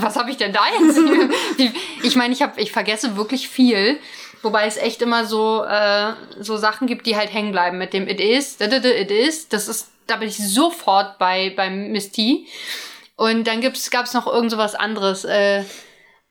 [0.00, 0.98] was habe ich denn da jetzt?
[2.04, 3.98] Ich meine, ich, hab, ich vergesse wirklich viel.
[4.42, 8.06] Wobei es echt immer so, äh, so Sachen gibt, die halt hängen bleiben mit dem
[8.06, 9.48] It is, it is.
[9.48, 12.46] Das ist, da bin ich sofort bei beim Miss T.
[13.16, 15.24] Und dann gibt's, gab's noch irgend so was anderes.
[15.24, 15.64] Äh,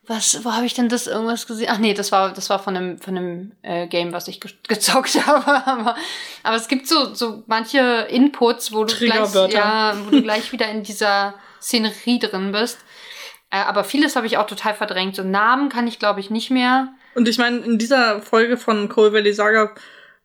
[0.08, 1.68] was, wo habe ich denn das irgendwas gesehen?
[1.70, 4.50] Ach nee, das war, das war von einem, von einem äh, Game, was ich ge
[4.68, 5.66] gezockt habe.
[5.66, 5.96] aber,
[6.42, 10.68] aber es gibt so, so manche Inputs, wo du gleich, ja, wo du gleich wieder
[10.70, 12.78] in dieser Szenerie drin bist.
[13.50, 15.16] Äh, aber vieles habe ich auch total verdrängt.
[15.16, 16.88] So Namen kann ich, glaube ich, nicht mehr.
[17.14, 19.72] Und ich meine, in dieser Folge von Cold Valley Saga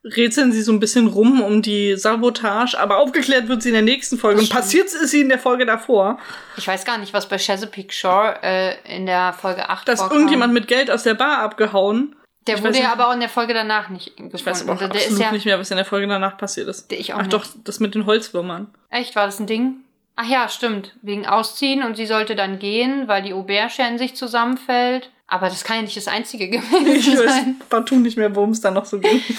[0.03, 3.83] rätseln sie so ein bisschen rum um die Sabotage, aber aufgeklärt wird sie in der
[3.83, 4.41] nächsten Folge.
[4.41, 6.19] Und passiert ist sie in der Folge davor.
[6.57, 10.11] Ich weiß gar nicht, was bei Chesapeake Shore äh, in der Folge 8 Da ist
[10.11, 12.15] irgendjemand mit Geld aus der Bar abgehauen.
[12.47, 14.35] Der ich wurde ja aber auch in der Folge danach nicht gefunden.
[14.35, 16.67] Ich weiß aber auch also, absolut ja, nicht mehr, was in der Folge danach passiert
[16.67, 16.91] ist.
[16.91, 17.33] Ich auch Ach nicht.
[17.33, 18.73] doch, das mit den Holzwürmern.
[18.89, 19.77] Echt, war das ein Ding?
[20.17, 20.95] Ach ja, stimmt.
[21.01, 25.09] Wegen Ausziehen und sie sollte dann gehen, weil die Auberge in sich zusammenfällt.
[25.27, 27.55] Aber das kann ja nicht das einzige gewesen sein.
[27.55, 29.21] Ich weiß partout nicht mehr, worum es da noch so ging.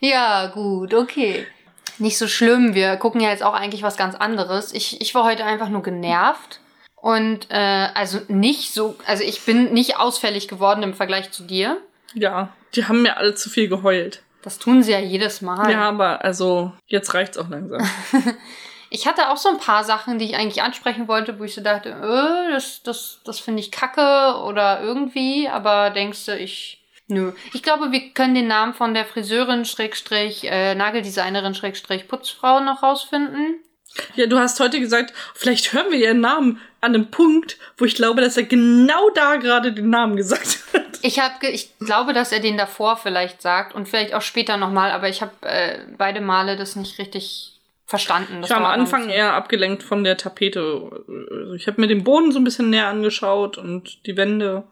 [0.00, 1.46] Ja, gut, okay.
[1.98, 2.74] Nicht so schlimm.
[2.74, 4.72] Wir gucken ja jetzt auch eigentlich was ganz anderes.
[4.72, 6.60] Ich, ich war heute einfach nur genervt.
[6.94, 11.78] Und äh, also nicht so, also ich bin nicht ausfällig geworden im Vergleich zu dir.
[12.14, 14.22] Ja, die haben mir alle zu viel geheult.
[14.42, 15.70] Das tun sie ja jedes Mal.
[15.70, 17.88] Ja, aber also jetzt reicht's auch langsam.
[18.90, 21.60] ich hatte auch so ein paar Sachen, die ich eigentlich ansprechen wollte, wo ich so
[21.60, 26.77] dachte, äh, das, das, das finde ich kacke oder irgendwie, aber denkst du, ich
[27.08, 27.32] Nö.
[27.54, 32.82] Ich glaube, wir können den Namen von der Friseurin, Schrägstrich, äh, Nageldesignerin, Schrägstrich, Putzfrau noch
[32.82, 33.60] rausfinden.
[34.14, 37.94] Ja, du hast heute gesagt, vielleicht hören wir ihren Namen an einem Punkt, wo ich
[37.94, 40.82] glaube, dass er genau da gerade den Namen gesagt hat.
[41.02, 44.90] Ich habe, ich glaube, dass er den davor vielleicht sagt und vielleicht auch später nochmal,
[44.90, 48.42] aber ich habe äh, beide Male das nicht richtig verstanden.
[48.42, 50.90] Das ich war am Anfang eher abgelenkt von der Tapete.
[51.30, 54.64] Also ich habe mir den Boden so ein bisschen näher angeschaut und die Wände.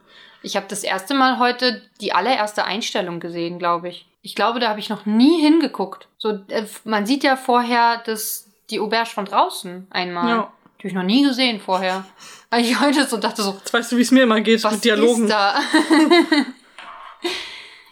[0.47, 4.07] Ich habe das erste Mal heute die allererste Einstellung gesehen, glaube ich.
[4.23, 6.07] Ich glaube, da habe ich noch nie hingeguckt.
[6.19, 10.29] So, äh, man sieht ja vorher das, die Auberge von draußen einmal.
[10.29, 10.53] Ja.
[10.79, 12.05] Die habe ich noch nie gesehen vorher.
[12.51, 13.55] Weil ich heute so dachte so.
[13.55, 15.25] Jetzt weißt du, wie es mir immer geht was mit Dialogen.
[15.25, 15.59] Ist da?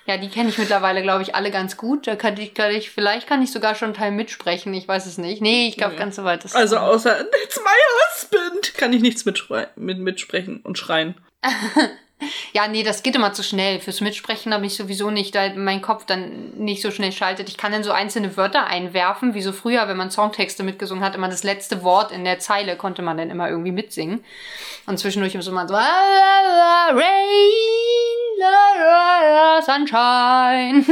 [0.07, 2.07] ja, die kenne ich mittlerweile, glaube ich, alle ganz gut.
[2.07, 4.73] Da kann ich, kann ich, vielleicht kann ich sogar schon einen Teil mitsprechen.
[4.75, 5.43] Ich weiß es nicht.
[5.43, 5.99] Nee, ich glaube, ja.
[5.99, 9.45] ganz so weit ist Also außer It's my husband kann ich nichts mit,
[9.77, 11.17] mitsprechen und schreien.
[12.53, 13.81] Ja, nee, das geht immer zu schnell.
[13.81, 17.49] Fürs Mitsprechen habe ich sowieso nicht, da mein Kopf dann nicht so schnell schaltet.
[17.49, 21.15] Ich kann dann so einzelne Wörter einwerfen, wie so früher, wenn man Songtexte mitgesungen hat,
[21.15, 24.25] immer das letzte Wort in der Zeile konnte man dann immer irgendwie mitsingen.
[24.87, 27.01] Und zwischendurch so mal so Rain,
[28.39, 30.85] la, la, Sunshine.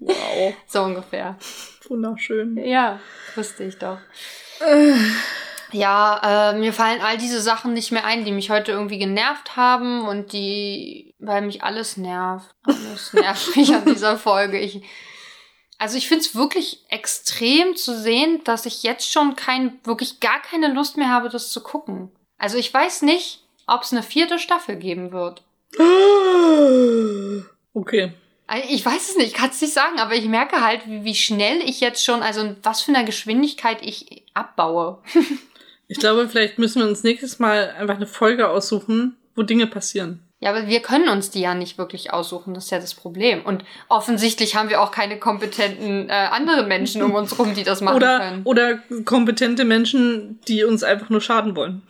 [0.00, 0.54] Wow.
[0.66, 1.36] so ungefähr.
[1.88, 2.56] Wunderschön.
[2.56, 3.00] Ja,
[3.34, 3.98] wusste ich doch.
[5.72, 5.78] Äh.
[5.78, 9.56] Ja, äh, mir fallen all diese Sachen nicht mehr ein, die mich heute irgendwie genervt
[9.56, 12.54] haben und die, weil mich alles nervt.
[12.64, 14.58] Alles nervt mich an dieser Folge.
[14.58, 14.82] Ich,
[15.78, 20.40] also ich finde es wirklich extrem zu sehen, dass ich jetzt schon kein, wirklich gar
[20.40, 22.10] keine Lust mehr habe, das zu gucken.
[22.38, 25.42] Also ich weiß nicht, ob es eine vierte Staffel geben wird.
[27.72, 28.12] Okay.
[28.68, 31.60] Ich weiß es nicht, kann es nicht sagen, aber ich merke halt, wie, wie schnell
[31.60, 34.98] ich jetzt schon, also was für eine Geschwindigkeit ich abbaue.
[35.90, 40.22] Ich glaube, vielleicht müssen wir uns nächstes Mal einfach eine Folge aussuchen, wo Dinge passieren.
[40.38, 43.44] Ja, aber wir können uns die ja nicht wirklich aussuchen, das ist ja das Problem.
[43.44, 47.80] Und offensichtlich haben wir auch keine kompetenten äh, anderen Menschen um uns rum, die das
[47.80, 48.42] machen oder, können.
[48.44, 51.82] Oder kompetente Menschen, die uns einfach nur schaden wollen.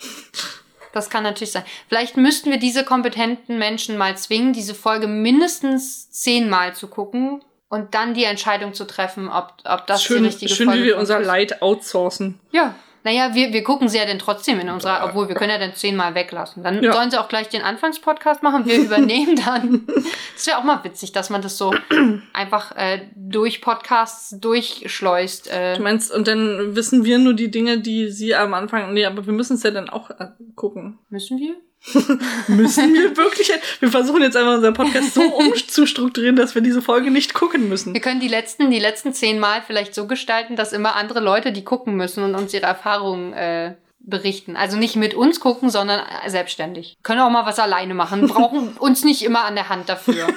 [0.92, 1.64] Das kann natürlich sein.
[1.88, 7.94] Vielleicht müssten wir diese kompetenten Menschen mal zwingen, diese Folge mindestens zehnmal zu gucken und
[7.94, 10.86] dann die Entscheidung zu treffen, ob, ob das schön, die richtige schön, Folge ist.
[10.86, 12.40] Schön, wie wir unser Leid outsourcen.
[12.50, 15.58] Ja, naja, wir, wir gucken sie ja dann trotzdem in unserer, obwohl wir können ja
[15.58, 16.62] dann zehnmal weglassen.
[16.62, 16.92] Dann ja.
[16.92, 19.86] sollen sie auch gleich den Anfangspodcast machen, wir übernehmen dann.
[20.34, 21.74] Das wäre auch mal witzig, dass man das so
[22.32, 25.50] einfach äh, durch Podcasts durchschleust.
[25.50, 25.76] Äh.
[25.76, 28.92] Du meinst, und dann wissen wir nur die Dinge, die sie am Anfang.
[28.92, 30.98] Nee, aber wir müssen es ja dann auch äh, gucken.
[31.08, 31.56] Müssen wir?
[32.48, 33.50] müssen wir wirklich?
[33.80, 37.94] Wir versuchen jetzt einfach unseren Podcast so umzustrukturieren, dass wir diese Folge nicht gucken müssen.
[37.94, 41.52] Wir können die letzten, die letzten zehn Mal vielleicht so gestalten, dass immer andere Leute
[41.52, 44.56] die gucken müssen und uns ihre Erfahrungen äh, berichten.
[44.56, 46.96] Also nicht mit uns gucken, sondern selbstständig.
[47.02, 48.26] Können auch mal was alleine machen.
[48.26, 50.28] Brauchen uns nicht immer an der Hand dafür.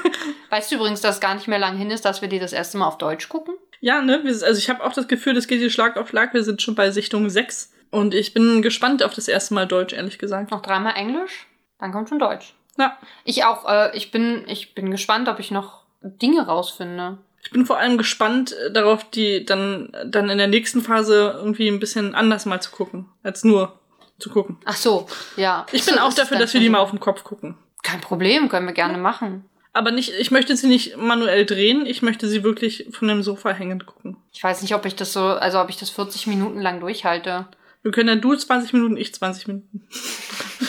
[0.50, 2.54] weißt du übrigens, dass es gar nicht mehr lang hin ist, dass wir die das
[2.54, 3.56] erste Mal auf Deutsch gucken?
[3.80, 4.22] Ja, ne?
[4.26, 6.34] Also ich habe auch das Gefühl, das geht hier Schlag auf Schlag.
[6.34, 7.74] Wir sind schon bei Sichtung 6.
[7.94, 10.50] Und ich bin gespannt auf das erste Mal Deutsch, ehrlich gesagt.
[10.50, 11.46] Noch dreimal Englisch,
[11.78, 12.56] dann kommt schon Deutsch.
[12.76, 12.98] Ja.
[13.24, 13.70] Ich auch.
[13.70, 17.20] Äh, ich, bin, ich bin gespannt, ob ich noch Dinge rausfinde.
[17.44, 21.68] Ich bin vor allem gespannt äh, darauf, die dann, dann in der nächsten Phase irgendwie
[21.68, 23.78] ein bisschen anders mal zu gucken, als nur
[24.18, 24.58] zu gucken.
[24.66, 25.68] Ach so, ja.
[25.72, 27.60] Ich bin so, auch dafür, dass wir die mal auf den Kopf gucken.
[27.84, 29.48] Kein Problem, können wir gerne machen.
[29.72, 33.52] Aber nicht, ich möchte sie nicht manuell drehen, ich möchte sie wirklich von dem Sofa
[33.52, 34.18] hängend gucken.
[34.32, 37.48] Ich weiß nicht, ob ich das so, also ob ich das 40 Minuten lang durchhalte.
[37.84, 39.88] Wir können ja du 20 Minuten, ich 20 Minuten.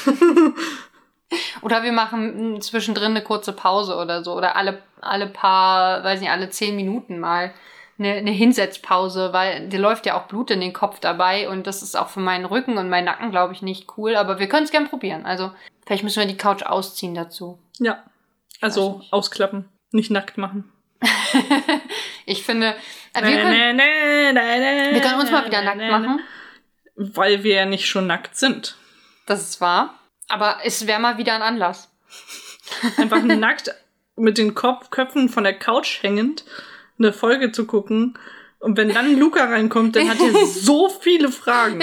[1.62, 4.34] Oder wir machen zwischendrin eine kurze Pause oder so.
[4.34, 7.52] Oder alle, alle paar, weiß nicht, alle 10 Minuten mal
[7.98, 11.82] eine, eine Hinsetzpause, weil dir läuft ja auch Blut in den Kopf dabei und das
[11.82, 14.16] ist auch für meinen Rücken und meinen Nacken, glaube ich, nicht cool.
[14.16, 15.26] Aber wir können es gern probieren.
[15.26, 15.52] Also
[15.86, 17.58] vielleicht müssen wir die Couch ausziehen dazu.
[17.78, 18.02] Ja.
[18.60, 20.70] Also ausklappen, nicht nackt machen.
[22.26, 22.74] ich finde,
[23.12, 26.20] äh, wir, können, wir können uns mal wieder nackt machen.
[26.96, 28.76] Weil wir ja nicht schon nackt sind.
[29.26, 29.98] Das ist wahr.
[30.28, 31.90] Aber es wäre mal wieder ein Anlass.
[32.96, 33.74] Einfach nackt
[34.16, 36.44] mit den Kopf Köpfen von der Couch hängend
[36.98, 38.18] eine Folge zu gucken.
[38.60, 41.82] Und wenn dann Luca reinkommt, dann hat er so viele Fragen.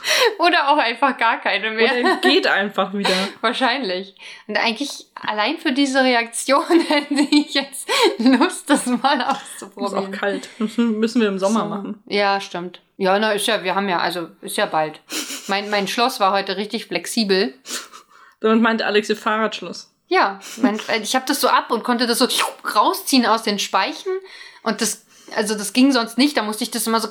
[0.38, 1.92] Oder auch einfach gar keine mehr.
[1.92, 3.10] Oder geht einfach wieder.
[3.40, 4.14] Wahrscheinlich.
[4.46, 10.12] Und eigentlich allein für diese Reaktion hätte ich jetzt Lust, das mal auszuprobieren.
[10.12, 10.48] Ist auch kalt.
[10.76, 11.66] Müssen wir im Sommer so.
[11.66, 12.02] machen.
[12.06, 12.80] Ja, stimmt.
[12.96, 15.00] Ja, na, ist ja, wir haben ja, also, ist ja bald.
[15.48, 17.54] Mein, mein Schloss war heute richtig flexibel.
[18.40, 19.90] Damit meinte Alex ihr Fahrradschloss.
[20.08, 22.28] Ja, mein, ich habe das so ab und konnte das so
[22.74, 24.12] rausziehen aus den Speichen.
[24.62, 26.36] Und das, also das ging sonst nicht.
[26.36, 27.08] Da musste ich das immer so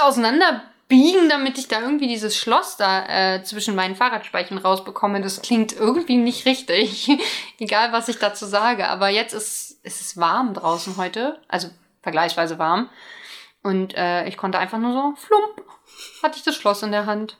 [0.00, 0.62] auseinander
[0.94, 5.20] biegen, damit ich da irgendwie dieses Schloss da äh, zwischen meinen Fahrradspeichen rausbekomme.
[5.20, 7.08] Das klingt irgendwie nicht richtig.
[7.58, 8.88] Egal, was ich dazu sage.
[8.88, 11.40] Aber jetzt ist, ist es warm draußen heute.
[11.48, 11.68] Also
[12.02, 12.90] vergleichsweise warm.
[13.64, 15.68] Und äh, ich konnte einfach nur so, flump,
[16.22, 17.38] hatte ich das Schloss in der Hand.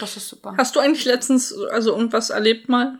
[0.00, 0.54] Das ist super.
[0.58, 2.98] Hast du eigentlich letztens also irgendwas erlebt mal?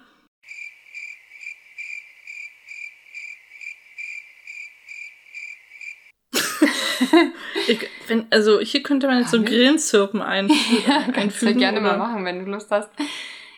[7.69, 10.51] ich, wenn, also hier könnte man jetzt so Grillenzirpen ein,
[10.87, 11.97] ja, kannst du gerne oder?
[11.97, 12.91] mal machen, wenn du Lust hast.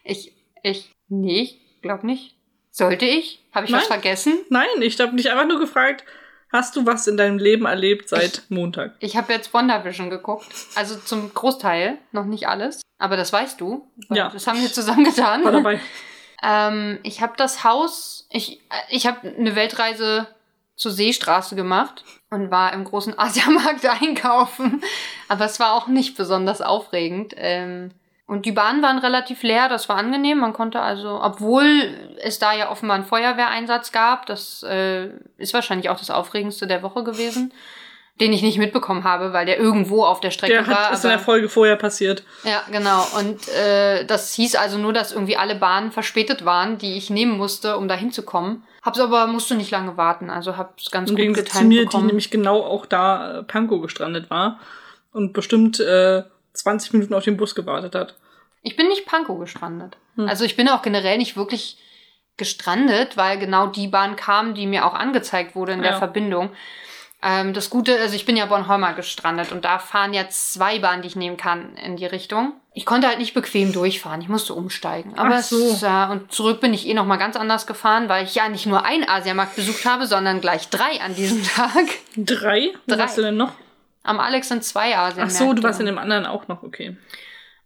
[0.05, 0.33] Ich,
[0.63, 2.37] ich, nee, ich glaube nicht.
[2.71, 3.43] Sollte ich?
[3.53, 3.81] Habe ich Nein.
[3.81, 4.39] was vergessen?
[4.49, 6.05] Nein, ich habe dich einfach nur gefragt,
[6.53, 8.95] hast du was in deinem Leben erlebt seit ich, Montag?
[9.01, 10.47] Ich habe jetzt WandaVision geguckt.
[10.77, 12.81] Also zum Großteil, noch nicht alles.
[12.99, 13.89] Aber das weißt du.
[14.11, 14.29] Ja.
[14.31, 15.45] Das haben wir zusammen getan.
[15.45, 15.81] War dabei.
[16.43, 20.29] ähm, ich habe das Haus, ich, ich habe eine Weltreise
[20.81, 24.83] zur Seestraße gemacht und war im großen Asiamarkt einkaufen.
[25.29, 27.35] Aber es war auch nicht besonders aufregend.
[27.37, 27.91] Ähm,
[28.27, 30.39] und die Bahnen waren relativ leer, das war angenehm.
[30.39, 35.91] Man konnte also, obwohl es da ja offenbar einen Feuerwehreinsatz gab, das äh, ist wahrscheinlich
[35.91, 37.53] auch das Aufregendste der Woche gewesen,
[38.21, 40.91] den ich nicht mitbekommen habe, weil der irgendwo auf der Strecke der war.
[40.91, 42.23] Das ist in der Folge vorher passiert.
[42.45, 43.05] Ja, genau.
[43.19, 47.37] Und äh, das hieß also nur, dass irgendwie alle Bahnen verspätet waren, die ich nehmen
[47.37, 48.63] musste, um da hinzukommen.
[48.83, 52.05] Hab's aber, musste nicht lange warten, also hab's ganz Im gut getimt zu mir, bekommen.
[52.05, 54.59] die nämlich genau auch da äh, Pankow gestrandet war
[55.13, 56.23] und bestimmt äh,
[56.55, 58.15] 20 Minuten auf den Bus gewartet hat.
[58.63, 59.97] Ich bin nicht Pankow gestrandet.
[60.17, 60.29] Hm.
[60.29, 61.79] Also ich bin auch generell nicht wirklich
[62.37, 65.91] gestrandet, weil genau die Bahn kam, die mir auch angezeigt wurde in ja.
[65.91, 66.51] der Verbindung.
[67.23, 71.03] Ähm, das Gute, also ich bin ja Bornholmer gestrandet und da fahren jetzt zwei Bahnen,
[71.03, 72.55] die ich nehmen kann in die Richtung.
[72.73, 75.19] Ich konnte halt nicht bequem durchfahren, ich musste umsteigen.
[75.19, 75.57] Aber Ach so.
[75.71, 78.49] es, äh, und zurück bin ich eh noch mal ganz anders gefahren, weil ich ja
[78.49, 81.87] nicht nur einen Asiamarkt besucht habe, sondern gleich drei an diesem Tag.
[82.17, 82.71] Drei?
[82.87, 82.99] Drei.
[82.99, 83.53] warst du denn noch?
[84.03, 85.35] Am Alex sind zwei Asiamärkte.
[85.35, 86.97] Ach so, du warst in dem anderen auch noch, okay.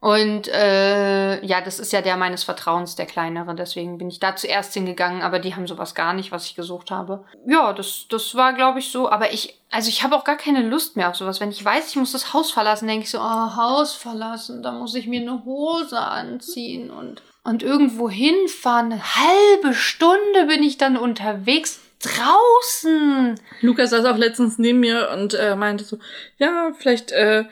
[0.04, 3.54] Und äh, ja, das ist ja der meines Vertrauens, der kleinere.
[3.54, 6.90] Deswegen bin ich da zuerst hingegangen, aber die haben sowas gar nicht, was ich gesucht
[6.90, 7.24] habe.
[7.46, 9.08] Ja, das, das war, glaube ich, so.
[9.08, 11.40] Aber ich, also ich habe auch gar keine Lust mehr auf sowas.
[11.40, 14.72] Wenn ich weiß, ich muss das Haus verlassen, denke ich so, oh, Haus verlassen, da
[14.72, 18.92] muss ich mir eine Hose anziehen und, und irgendwo hinfahren.
[18.92, 23.40] Eine halbe Stunde bin ich dann unterwegs draußen.
[23.62, 25.98] Lukas saß auch letztens neben mir und äh, meinte so,
[26.36, 27.44] ja, vielleicht äh,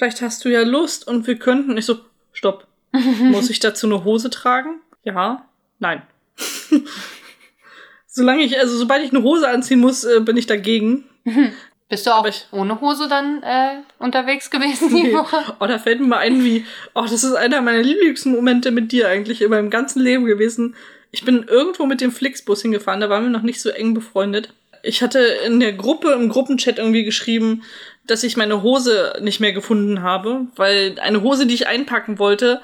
[0.00, 1.76] vielleicht hast du ja Lust und wir könnten.
[1.76, 1.98] Ich so,
[2.32, 2.66] stopp.
[3.20, 4.80] Muss ich dazu eine Hose tragen?
[5.04, 5.44] Ja,
[5.78, 6.02] nein.
[8.06, 11.04] Solange ich, also sobald ich eine Hose anziehen muss, äh, bin ich dagegen.
[11.90, 15.12] Bist du auch ich, ohne Hose dann äh, unterwegs gewesen die nee.
[15.12, 15.36] Woche?
[15.60, 19.08] Oh, da fällt mir mal ein, wie, oh, das ist einer meiner Lieblingsmomente mit dir
[19.08, 20.76] eigentlich in meinem ganzen Leben gewesen.
[21.10, 24.54] Ich bin irgendwo mit dem Flixbus hingefahren, da waren wir noch nicht so eng befreundet.
[24.82, 27.64] Ich hatte in der Gruppe, im Gruppenchat irgendwie geschrieben,
[28.10, 32.60] dass ich meine Hose nicht mehr gefunden habe, weil eine Hose, die ich einpacken wollte,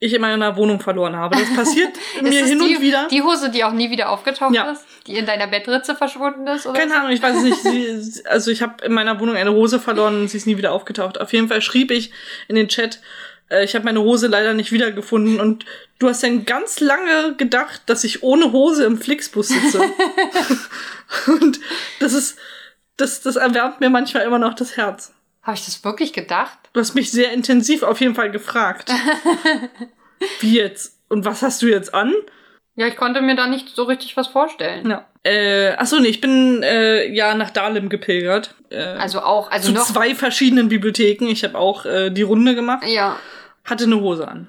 [0.00, 1.36] ich in meiner Wohnung verloren habe.
[1.36, 1.90] Das passiert
[2.20, 3.06] mir hin die, und wieder.
[3.08, 4.72] Die Hose, die auch nie wieder aufgetaucht ja.
[4.72, 6.80] ist, die in deiner Bettritze verschwunden ist, oder?
[6.80, 7.62] Keine Ahnung, ich weiß es nicht.
[7.62, 10.72] Sie, also ich habe in meiner Wohnung eine Hose verloren und sie ist nie wieder
[10.72, 11.20] aufgetaucht.
[11.20, 12.10] Auf jeden Fall schrieb ich
[12.48, 13.00] in den Chat,
[13.48, 15.64] äh, ich habe meine Hose leider nicht wiedergefunden und
[16.00, 19.82] du hast dann ganz lange gedacht, dass ich ohne Hose im Flixbus sitze.
[21.26, 21.60] und
[22.00, 22.38] das ist
[23.02, 25.12] das, das erwärmt mir manchmal immer noch das Herz.
[25.42, 26.56] Habe ich das wirklich gedacht?
[26.72, 28.90] Du hast mich sehr intensiv auf jeden Fall gefragt.
[30.40, 30.98] Wie jetzt?
[31.08, 32.14] Und was hast du jetzt an?
[32.76, 34.88] Ja, ich konnte mir da nicht so richtig was vorstellen.
[34.88, 35.06] Ja.
[35.24, 38.54] Äh, achso, nee, ich bin äh, ja nach Dahlem gepilgert.
[38.70, 39.84] Äh, Also auch, also zu noch.
[39.84, 41.26] zwei verschiedenen Bibliotheken.
[41.26, 42.84] Ich habe auch äh, die Runde gemacht.
[42.86, 43.18] Ja.
[43.64, 44.48] Hatte eine Hose an.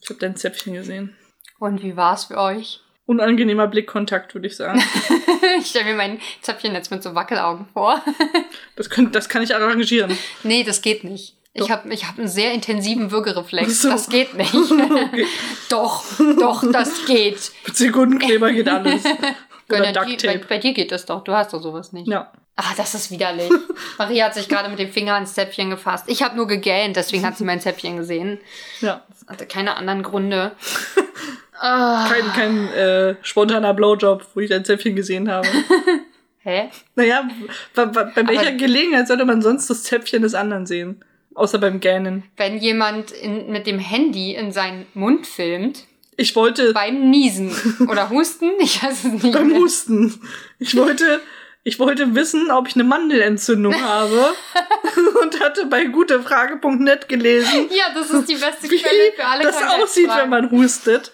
[0.00, 1.16] Ich habe dein Zäpfchen gesehen.
[1.58, 2.80] Und wie war's für euch?
[3.06, 4.82] Unangenehmer Blickkontakt, würde ich sagen.
[5.58, 8.02] ich stelle mir mein Zöpfchen jetzt mit so Wackelaugen vor.
[8.76, 10.16] Das, könnt, das kann ich arrangieren.
[10.42, 11.36] nee, das geht nicht.
[11.52, 11.70] Ich Doch.
[11.70, 13.82] habe ich hab einen sehr intensiven Würgereflex.
[13.82, 13.88] So.
[13.88, 14.52] Das geht nicht.
[14.52, 15.26] Okay.
[15.68, 16.04] doch,
[16.40, 17.52] doch, das geht.
[17.64, 19.04] Mit Sekundenkleber geht alles.
[19.68, 21.22] Oder die, bei, bei dir geht das doch.
[21.22, 22.08] Du hast doch sowas nicht.
[22.08, 22.32] Ja.
[22.56, 23.50] Ah, das ist widerlich.
[23.98, 26.04] Maria hat sich gerade mit dem Finger ans Zäpfchen gefasst.
[26.08, 28.40] Ich habe nur gegähnt, deswegen hat sie mein Zäpfchen gesehen.
[28.80, 29.02] Ja.
[29.26, 30.52] Hatte keine anderen Gründe.
[31.58, 35.46] Ah, Kein, kein äh, spontaner Blowjob, wo ich dein Zäpfchen gesehen habe.
[36.38, 36.68] hä?
[36.96, 37.28] Naja,
[37.74, 41.04] bei, welcher Aber- Gelegenheit sollte man sonst das Zäpfchen des anderen sehen?
[41.34, 42.22] Außer beim Gähnen.
[42.36, 45.84] Wenn jemand in, mit dem Handy in seinen Mund filmt,
[46.16, 47.50] Ich wollte beim Niesen
[47.90, 49.58] oder Husten, ich weiß es nicht beim mehr.
[49.58, 50.20] Husten.
[50.60, 51.20] Ich wollte,
[51.64, 54.32] ich wollte wissen, ob ich eine Mandelentzündung habe
[55.22, 59.56] und hatte bei gutefrage.net gelesen, Ja, das ist die beste wie Quelle für alle das
[59.82, 61.10] aussieht, wenn man hustet,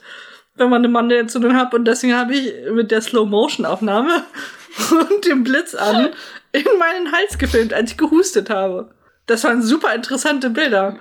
[0.61, 1.75] wenn man eine Mandelentzündung hat.
[1.75, 4.25] Und deswegen habe ich mit der Slow-Motion-Aufnahme
[5.11, 6.11] und dem Blitz an
[6.53, 8.93] in meinen Hals gefilmt, als ich gehustet habe.
[9.27, 10.99] Das waren super interessante Bilder.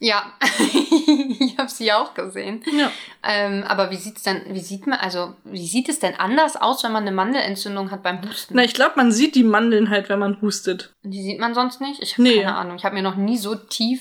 [0.00, 0.32] Ja,
[1.40, 2.62] ich habe sie auch gesehen.
[2.70, 2.90] Ja.
[3.24, 6.84] Ähm, aber wie sieht's denn, wie sieht man, also wie sieht es denn anders aus,
[6.84, 8.54] wenn man eine Mandelentzündung hat beim Husten?
[8.54, 10.92] Na, ich glaube, man sieht die Mandeln halt, wenn man hustet.
[11.02, 12.00] Die sieht man sonst nicht?
[12.00, 12.42] Ich habe Nee.
[12.42, 12.76] keine Ahnung.
[12.76, 14.00] Ich habe mir noch nie so tief,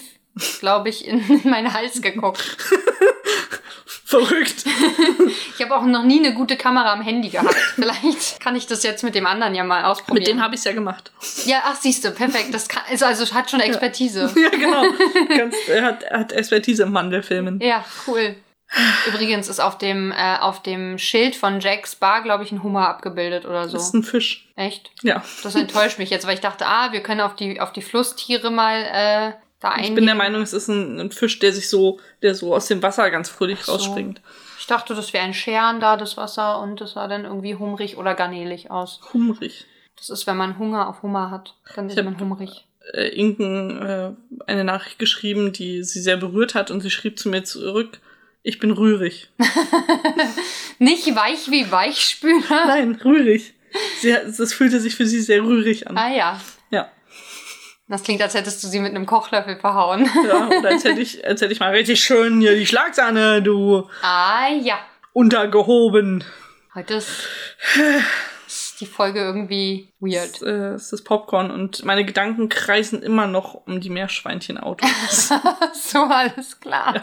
[0.60, 2.58] glaube ich, in, in meinen Hals geguckt.
[3.86, 4.63] Verrückt.
[5.60, 7.54] Ich habe auch noch nie eine gute Kamera am Handy gehabt.
[7.76, 10.19] Vielleicht kann ich das jetzt mit dem anderen ja mal ausprobieren.
[10.19, 11.12] Mit dem habe ich es ja gemacht.
[11.45, 12.54] Ja, ach siehst du, perfekt.
[12.54, 14.32] Das kann, also, also hat schon Expertise.
[14.38, 14.84] Ja, genau.
[15.36, 17.60] Ganz, er, hat, er hat Expertise im Mandelfilmen.
[17.60, 18.36] Ja, cool.
[19.08, 22.88] Übrigens ist auf dem, äh, auf dem Schild von Jacks Bar, glaube ich, ein Hummer
[22.88, 23.97] abgebildet oder Das ist so.
[23.97, 24.47] ein Fisch.
[24.56, 24.91] Echt?
[25.02, 25.23] Ja.
[25.41, 28.52] Das enttäuscht mich jetzt, weil ich dachte, ah, wir können auf die, auf die Flusstiere
[28.52, 29.78] mal äh, da.
[29.78, 32.67] Ich bin der Meinung, es ist ein, ein Fisch, der sich so, der so aus
[32.67, 33.74] dem Wasser ganz fröhlich so.
[33.74, 34.22] rausspringt.
[34.60, 37.98] Ich dachte, das wäre ein Scheren da, das Wasser, und das sah dann irgendwie humrig
[37.98, 39.00] oder garnelig aus.
[39.13, 39.65] Humrig.
[39.96, 42.65] Das ist, wenn man Hunger auf Hummer hat, dann ist man hungrig.
[42.93, 44.12] Äh, Inken äh,
[44.46, 48.00] eine Nachricht geschrieben, die sie sehr berührt hat und sie schrieb zu mir zurück,
[48.43, 49.30] ich bin rührig.
[50.80, 52.65] Nicht weich wie Weichspüler.
[52.67, 53.54] Nein, rührig.
[54.00, 55.98] Sie, das fühlte sich für sie sehr rührig an.
[55.98, 56.39] Ah ja.
[57.89, 60.10] Das klingt, als hättest du sie mit einem Kochlöffel verhauen.
[60.28, 60.47] ja.
[60.47, 64.50] Oder als hätte ich, als hätte ich mal richtig schön hier die Schlagsahne, du, Ah
[64.62, 64.78] ja.
[65.13, 66.23] untergehoben.
[66.76, 67.28] Heute ist,
[68.45, 70.34] ist die Folge irgendwie weird.
[70.34, 75.30] Das, äh, ist das Popcorn und meine Gedanken kreisen immer noch um die Meerschweinchenautos.
[75.73, 77.02] so, alles klar.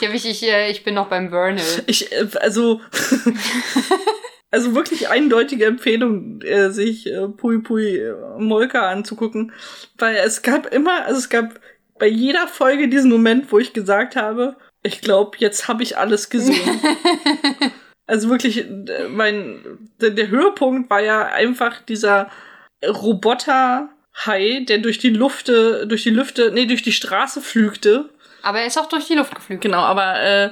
[0.00, 0.10] Ja.
[0.10, 1.62] Ich, ich, äh, ich bin noch beim Vernal.
[1.86, 2.80] Ich, äh, also,
[4.56, 9.52] also wirklich eindeutige Empfehlung, äh, sich äh, Pui Pui äh, Molka anzugucken,
[9.98, 11.60] weil es gab immer, also es gab
[11.98, 16.30] bei jeder Folge diesen Moment, wo ich gesagt habe, ich glaube, jetzt habe ich alles
[16.30, 16.80] gesehen.
[18.06, 19.60] also wirklich, äh, mein,
[20.00, 22.30] der, der Höhepunkt war ja einfach dieser
[22.82, 23.90] Roboter
[24.24, 28.08] Hai, der durch die Lufte, durch die Lüfte, nee, durch die Straße flügte
[28.40, 29.60] Aber er ist auch durch die Luft geflügt.
[29.60, 30.50] Genau, aber äh,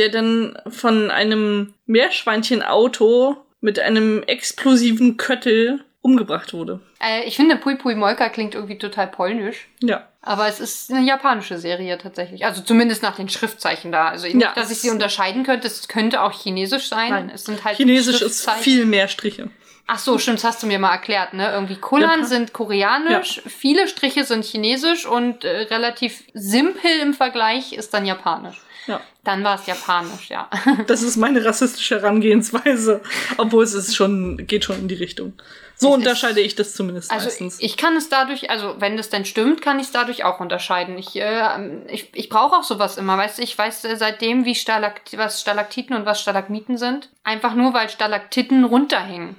[0.00, 6.80] der dann von einem Meerschweinchenauto mit einem explosiven Köttel umgebracht wurde.
[6.98, 9.68] Äh, ich finde, Pui Pui Molka klingt irgendwie total polnisch.
[9.82, 10.08] Ja.
[10.22, 12.44] Aber es ist eine japanische Serie tatsächlich.
[12.44, 14.08] Also zumindest nach den Schriftzeichen da.
[14.08, 15.66] Also nicht, Ja, dass ich sie unterscheiden könnte.
[15.66, 17.10] Es könnte auch Chinesisch sein.
[17.10, 17.30] Nein.
[17.34, 19.50] Es sind halt Chinesisch ist viel mehr Striche.
[19.92, 21.50] Ach so, stimmt, das hast du mir mal erklärt, ne?
[21.50, 27.72] Irgendwie Kullern Japan- sind koreanisch, viele Striche sind chinesisch und äh, relativ simpel im Vergleich
[27.72, 28.60] ist dann japanisch.
[28.86, 29.00] Ja.
[29.24, 30.48] Dann war es japanisch, ja.
[30.86, 33.00] Das ist meine rassistische Herangehensweise.
[33.36, 35.34] Obwohl es ist schon, geht schon in die Richtung.
[35.76, 37.58] So Es ist- unterscheide ich das zumindest Also meistens.
[37.60, 40.98] ich kann es dadurch, also wenn das denn stimmt, kann ich es dadurch auch unterscheiden.
[40.98, 44.54] Ich, äh, ich, ich brauche auch sowas immer, weißt du, ich weiß äh, seitdem, wie
[44.54, 47.10] Stalakt was Stalaktiten und was Stalagmiten sind.
[47.24, 49.36] Einfach nur, weil Stalaktiten runterhängen.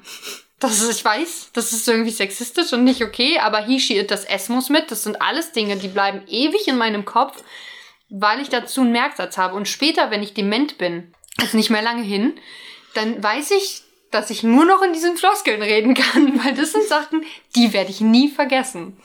[0.59, 4.47] Das ist, ich weiß, das ist irgendwie sexistisch und nicht okay, aber Hishi, das S
[4.49, 4.91] muss mit.
[4.91, 7.43] Das sind alles Dinge, die bleiben ewig in meinem Kopf,
[8.11, 9.55] weil ich dazu einen Merksatz habe.
[9.55, 12.33] Und später, wenn ich dement bin, ist nicht mehr lange hin,
[12.93, 16.83] dann weiß ich, dass ich nur noch in diesen Floskeln reden kann, weil das sind
[16.83, 17.23] Sachen,
[17.55, 18.97] die werde ich nie vergessen.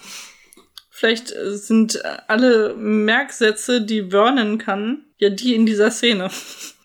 [0.90, 6.30] Vielleicht äh, sind äh, alle Merksätze, die Vernon kann, ja die in dieser Szene.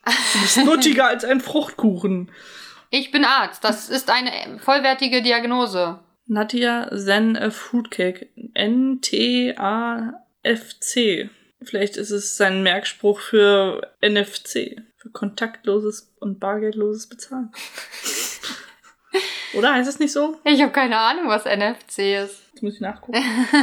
[0.06, 2.32] Du bist nuttiger als ein Fruchtkuchen.
[2.92, 3.64] Ich bin Arzt.
[3.64, 6.00] Das ist eine vollwertige Diagnose.
[6.28, 8.28] Nadia Zen a Fruitcake.
[8.54, 9.60] N-T-A-F-C.
[11.64, 17.52] Vielleicht ist es sein Merkspruch für NFC, für kontaktloses und bargeldloses Bezahlen.
[19.54, 20.38] Oder heißt es nicht so?
[20.46, 22.42] Ich habe keine Ahnung, was NFC ist.
[22.54, 23.22] Jetzt muss ich nachgucken.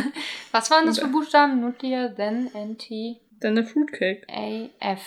[0.52, 1.60] Was waren das für Buchstaben?
[1.60, 4.26] Nutia, then, NT, Dann eine Fruitcake.
[4.28, 5.00] AF.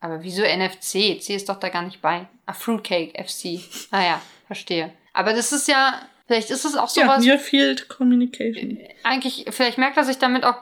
[0.00, 1.20] Aber wieso NFC?
[1.20, 2.26] C ist doch da gar nicht bei.
[2.46, 3.60] Ah, Fruitcake, FC.
[3.92, 4.92] Ah ja, verstehe.
[5.12, 8.78] Aber das ist ja, vielleicht ist es auch Ja, sowas, Near Field Communication.
[9.04, 10.56] eigentlich, vielleicht merkt er sich damit auch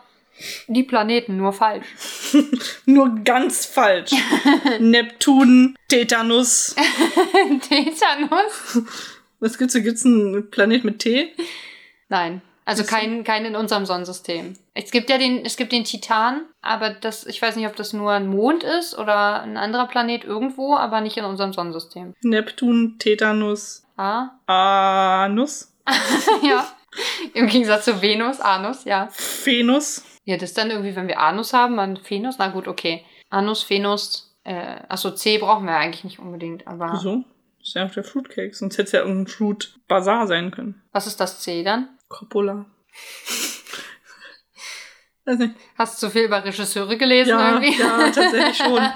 [0.66, 1.87] die Planeten nur falsch.
[2.87, 4.12] Nur ganz falsch.
[4.80, 6.74] Neptun, Tetanus.
[7.68, 8.83] Tetanus?
[9.41, 9.74] Was gibt's?
[9.74, 11.33] Gibt's einen Planet mit T?
[12.09, 12.43] Nein.
[12.64, 14.55] Also kein, kein in unserem Sonnensystem.
[14.74, 17.93] Es gibt ja den, es gibt den Titan, aber das, ich weiß nicht, ob das
[17.93, 22.14] nur ein Mond ist oder ein anderer Planet irgendwo, aber nicht in unserem Sonnensystem.
[22.22, 24.30] Neptun, Tetanus, Ah?
[24.47, 25.72] Anus,
[26.43, 26.66] ja.
[27.35, 29.09] Im Gegensatz zu Venus, Anus, ja.
[29.45, 30.03] Venus.
[30.25, 33.05] Ja, das dann irgendwie, wenn wir Anus haben, dann Venus, na gut, okay.
[33.31, 37.25] Anus, Venus, äh, achso, C brauchen wir eigentlich nicht unbedingt, aber Wieso?
[37.59, 38.55] Das ist ja auch der Fruitcake.
[38.55, 40.83] Sonst hätte es ja irgendein Fruit Bazaar sein können.
[40.93, 41.89] was ist das C dann?
[42.09, 42.66] Coppola.
[45.25, 45.55] Weiß nicht.
[45.79, 47.79] Hast du zu viel über Regisseure gelesen Ja, irgendwie?
[47.81, 48.83] ja, tatsächlich schon.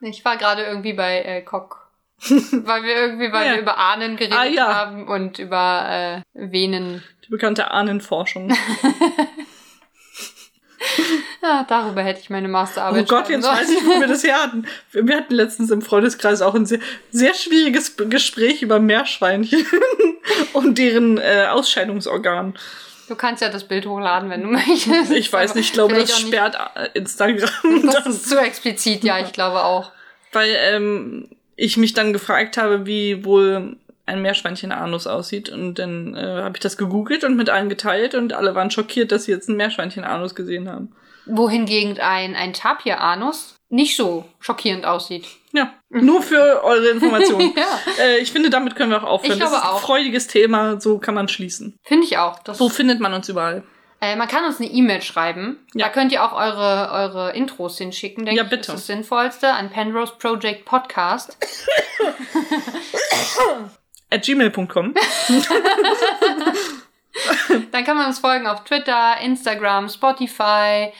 [0.00, 1.83] Ich war gerade irgendwie bei äh, Cock.
[2.64, 3.52] weil wir irgendwie, weil Ja.
[3.54, 4.74] wir über Ahnen geredet Ah, ja.
[4.74, 7.02] haben und über äh, Venen.
[7.26, 8.54] Die bekannte Ahnenforschung.
[11.42, 13.56] Ja, darüber hätte ich meine Oh Masterarbeit Gott, schreiben jetzt sollen.
[13.58, 14.66] weiß ich, wo wir das her hatten.
[14.92, 16.78] Wir hatten letztens im Freundeskreis auch ein sehr,
[17.10, 19.66] sehr schwieriges Gespräch über Meerschweinchen
[20.52, 22.54] und deren äh, Ausscheidungsorgan.
[23.08, 25.10] Du kannst ja das Bild hochladen, wenn du möchtest.
[25.10, 27.50] Ich weiß nicht, ich glaube, das sperrt äh, Instagram.
[27.86, 29.92] Das ist zu explizit, ja, ich glaube auch.
[30.32, 33.76] weil ähm, ich mich dann gefragt habe, wie wohl
[34.06, 35.48] ein Meerschweinchen-Anus aussieht.
[35.48, 39.12] Und dann äh, habe ich das gegoogelt und mit allen geteilt und alle waren schockiert,
[39.12, 40.92] dass sie jetzt ein Meerschweinchen-Anus gesehen haben.
[41.26, 45.26] Wohingegen ein, ein Tapir-Anus nicht so schockierend aussieht.
[45.52, 47.40] Ja, nur für eure Information.
[47.56, 47.78] Ja.
[48.02, 49.32] äh, ich finde, damit können wir auch aufhören.
[49.32, 49.80] Ich glaube das ist ein auch.
[49.80, 51.76] freudiges Thema, so kann man schließen.
[51.82, 52.38] Finde ich auch.
[52.58, 53.64] Wo findet man uns überall?
[54.04, 55.66] Äh, man kann uns eine E-Mail schreiben.
[55.72, 55.86] Ja.
[55.86, 58.50] Da könnt ihr auch eure, eure Intros hinschicken, denke Ja, ich.
[58.50, 58.72] bitte.
[58.72, 61.38] ist das Sinnvollste an Penrose Project Podcast.
[64.10, 64.94] At gmail.com.
[67.72, 70.92] Dann kann man uns folgen auf Twitter, Instagram, Spotify,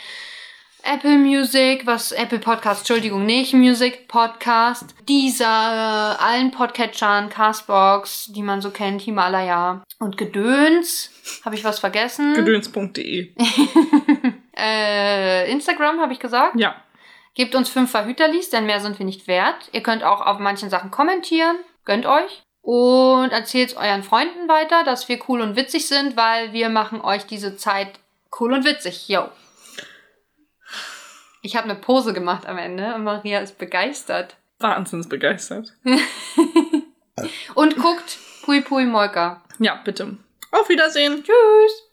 [0.87, 8.61] Apple Music, was Apple Podcast, Entschuldigung, nicht Music Podcast, dieser, allen Podcatchern, Castbox, die man
[8.61, 11.11] so kennt, Himalaya und Gedöns.
[11.43, 12.35] Habe ich was vergessen?
[12.35, 13.33] Gedöns.de.
[14.57, 16.55] Äh, Instagram habe ich gesagt.
[16.55, 16.77] Ja.
[17.35, 19.69] Gebt uns fünf Verhüterlis, denn mehr sind wir nicht wert.
[19.73, 21.57] Ihr könnt auch auf manchen Sachen kommentieren.
[21.85, 22.45] Gönnt euch.
[22.63, 27.27] Und erzählt euren Freunden weiter, dass wir cool und witzig sind, weil wir machen euch
[27.27, 27.99] diese Zeit
[28.39, 29.09] cool und witzig.
[29.09, 29.29] Yo.
[31.45, 34.39] Ich habe eine Pose gemacht am Ende und Maria ist begeistert.
[34.61, 35.75] Wahnsinns begeistert.
[37.55, 39.43] Und guckt Pui Pui Molka.
[39.59, 40.17] Ja, bitte.
[40.53, 41.23] Auf Wiedersehen.
[41.23, 41.84] Tschüss.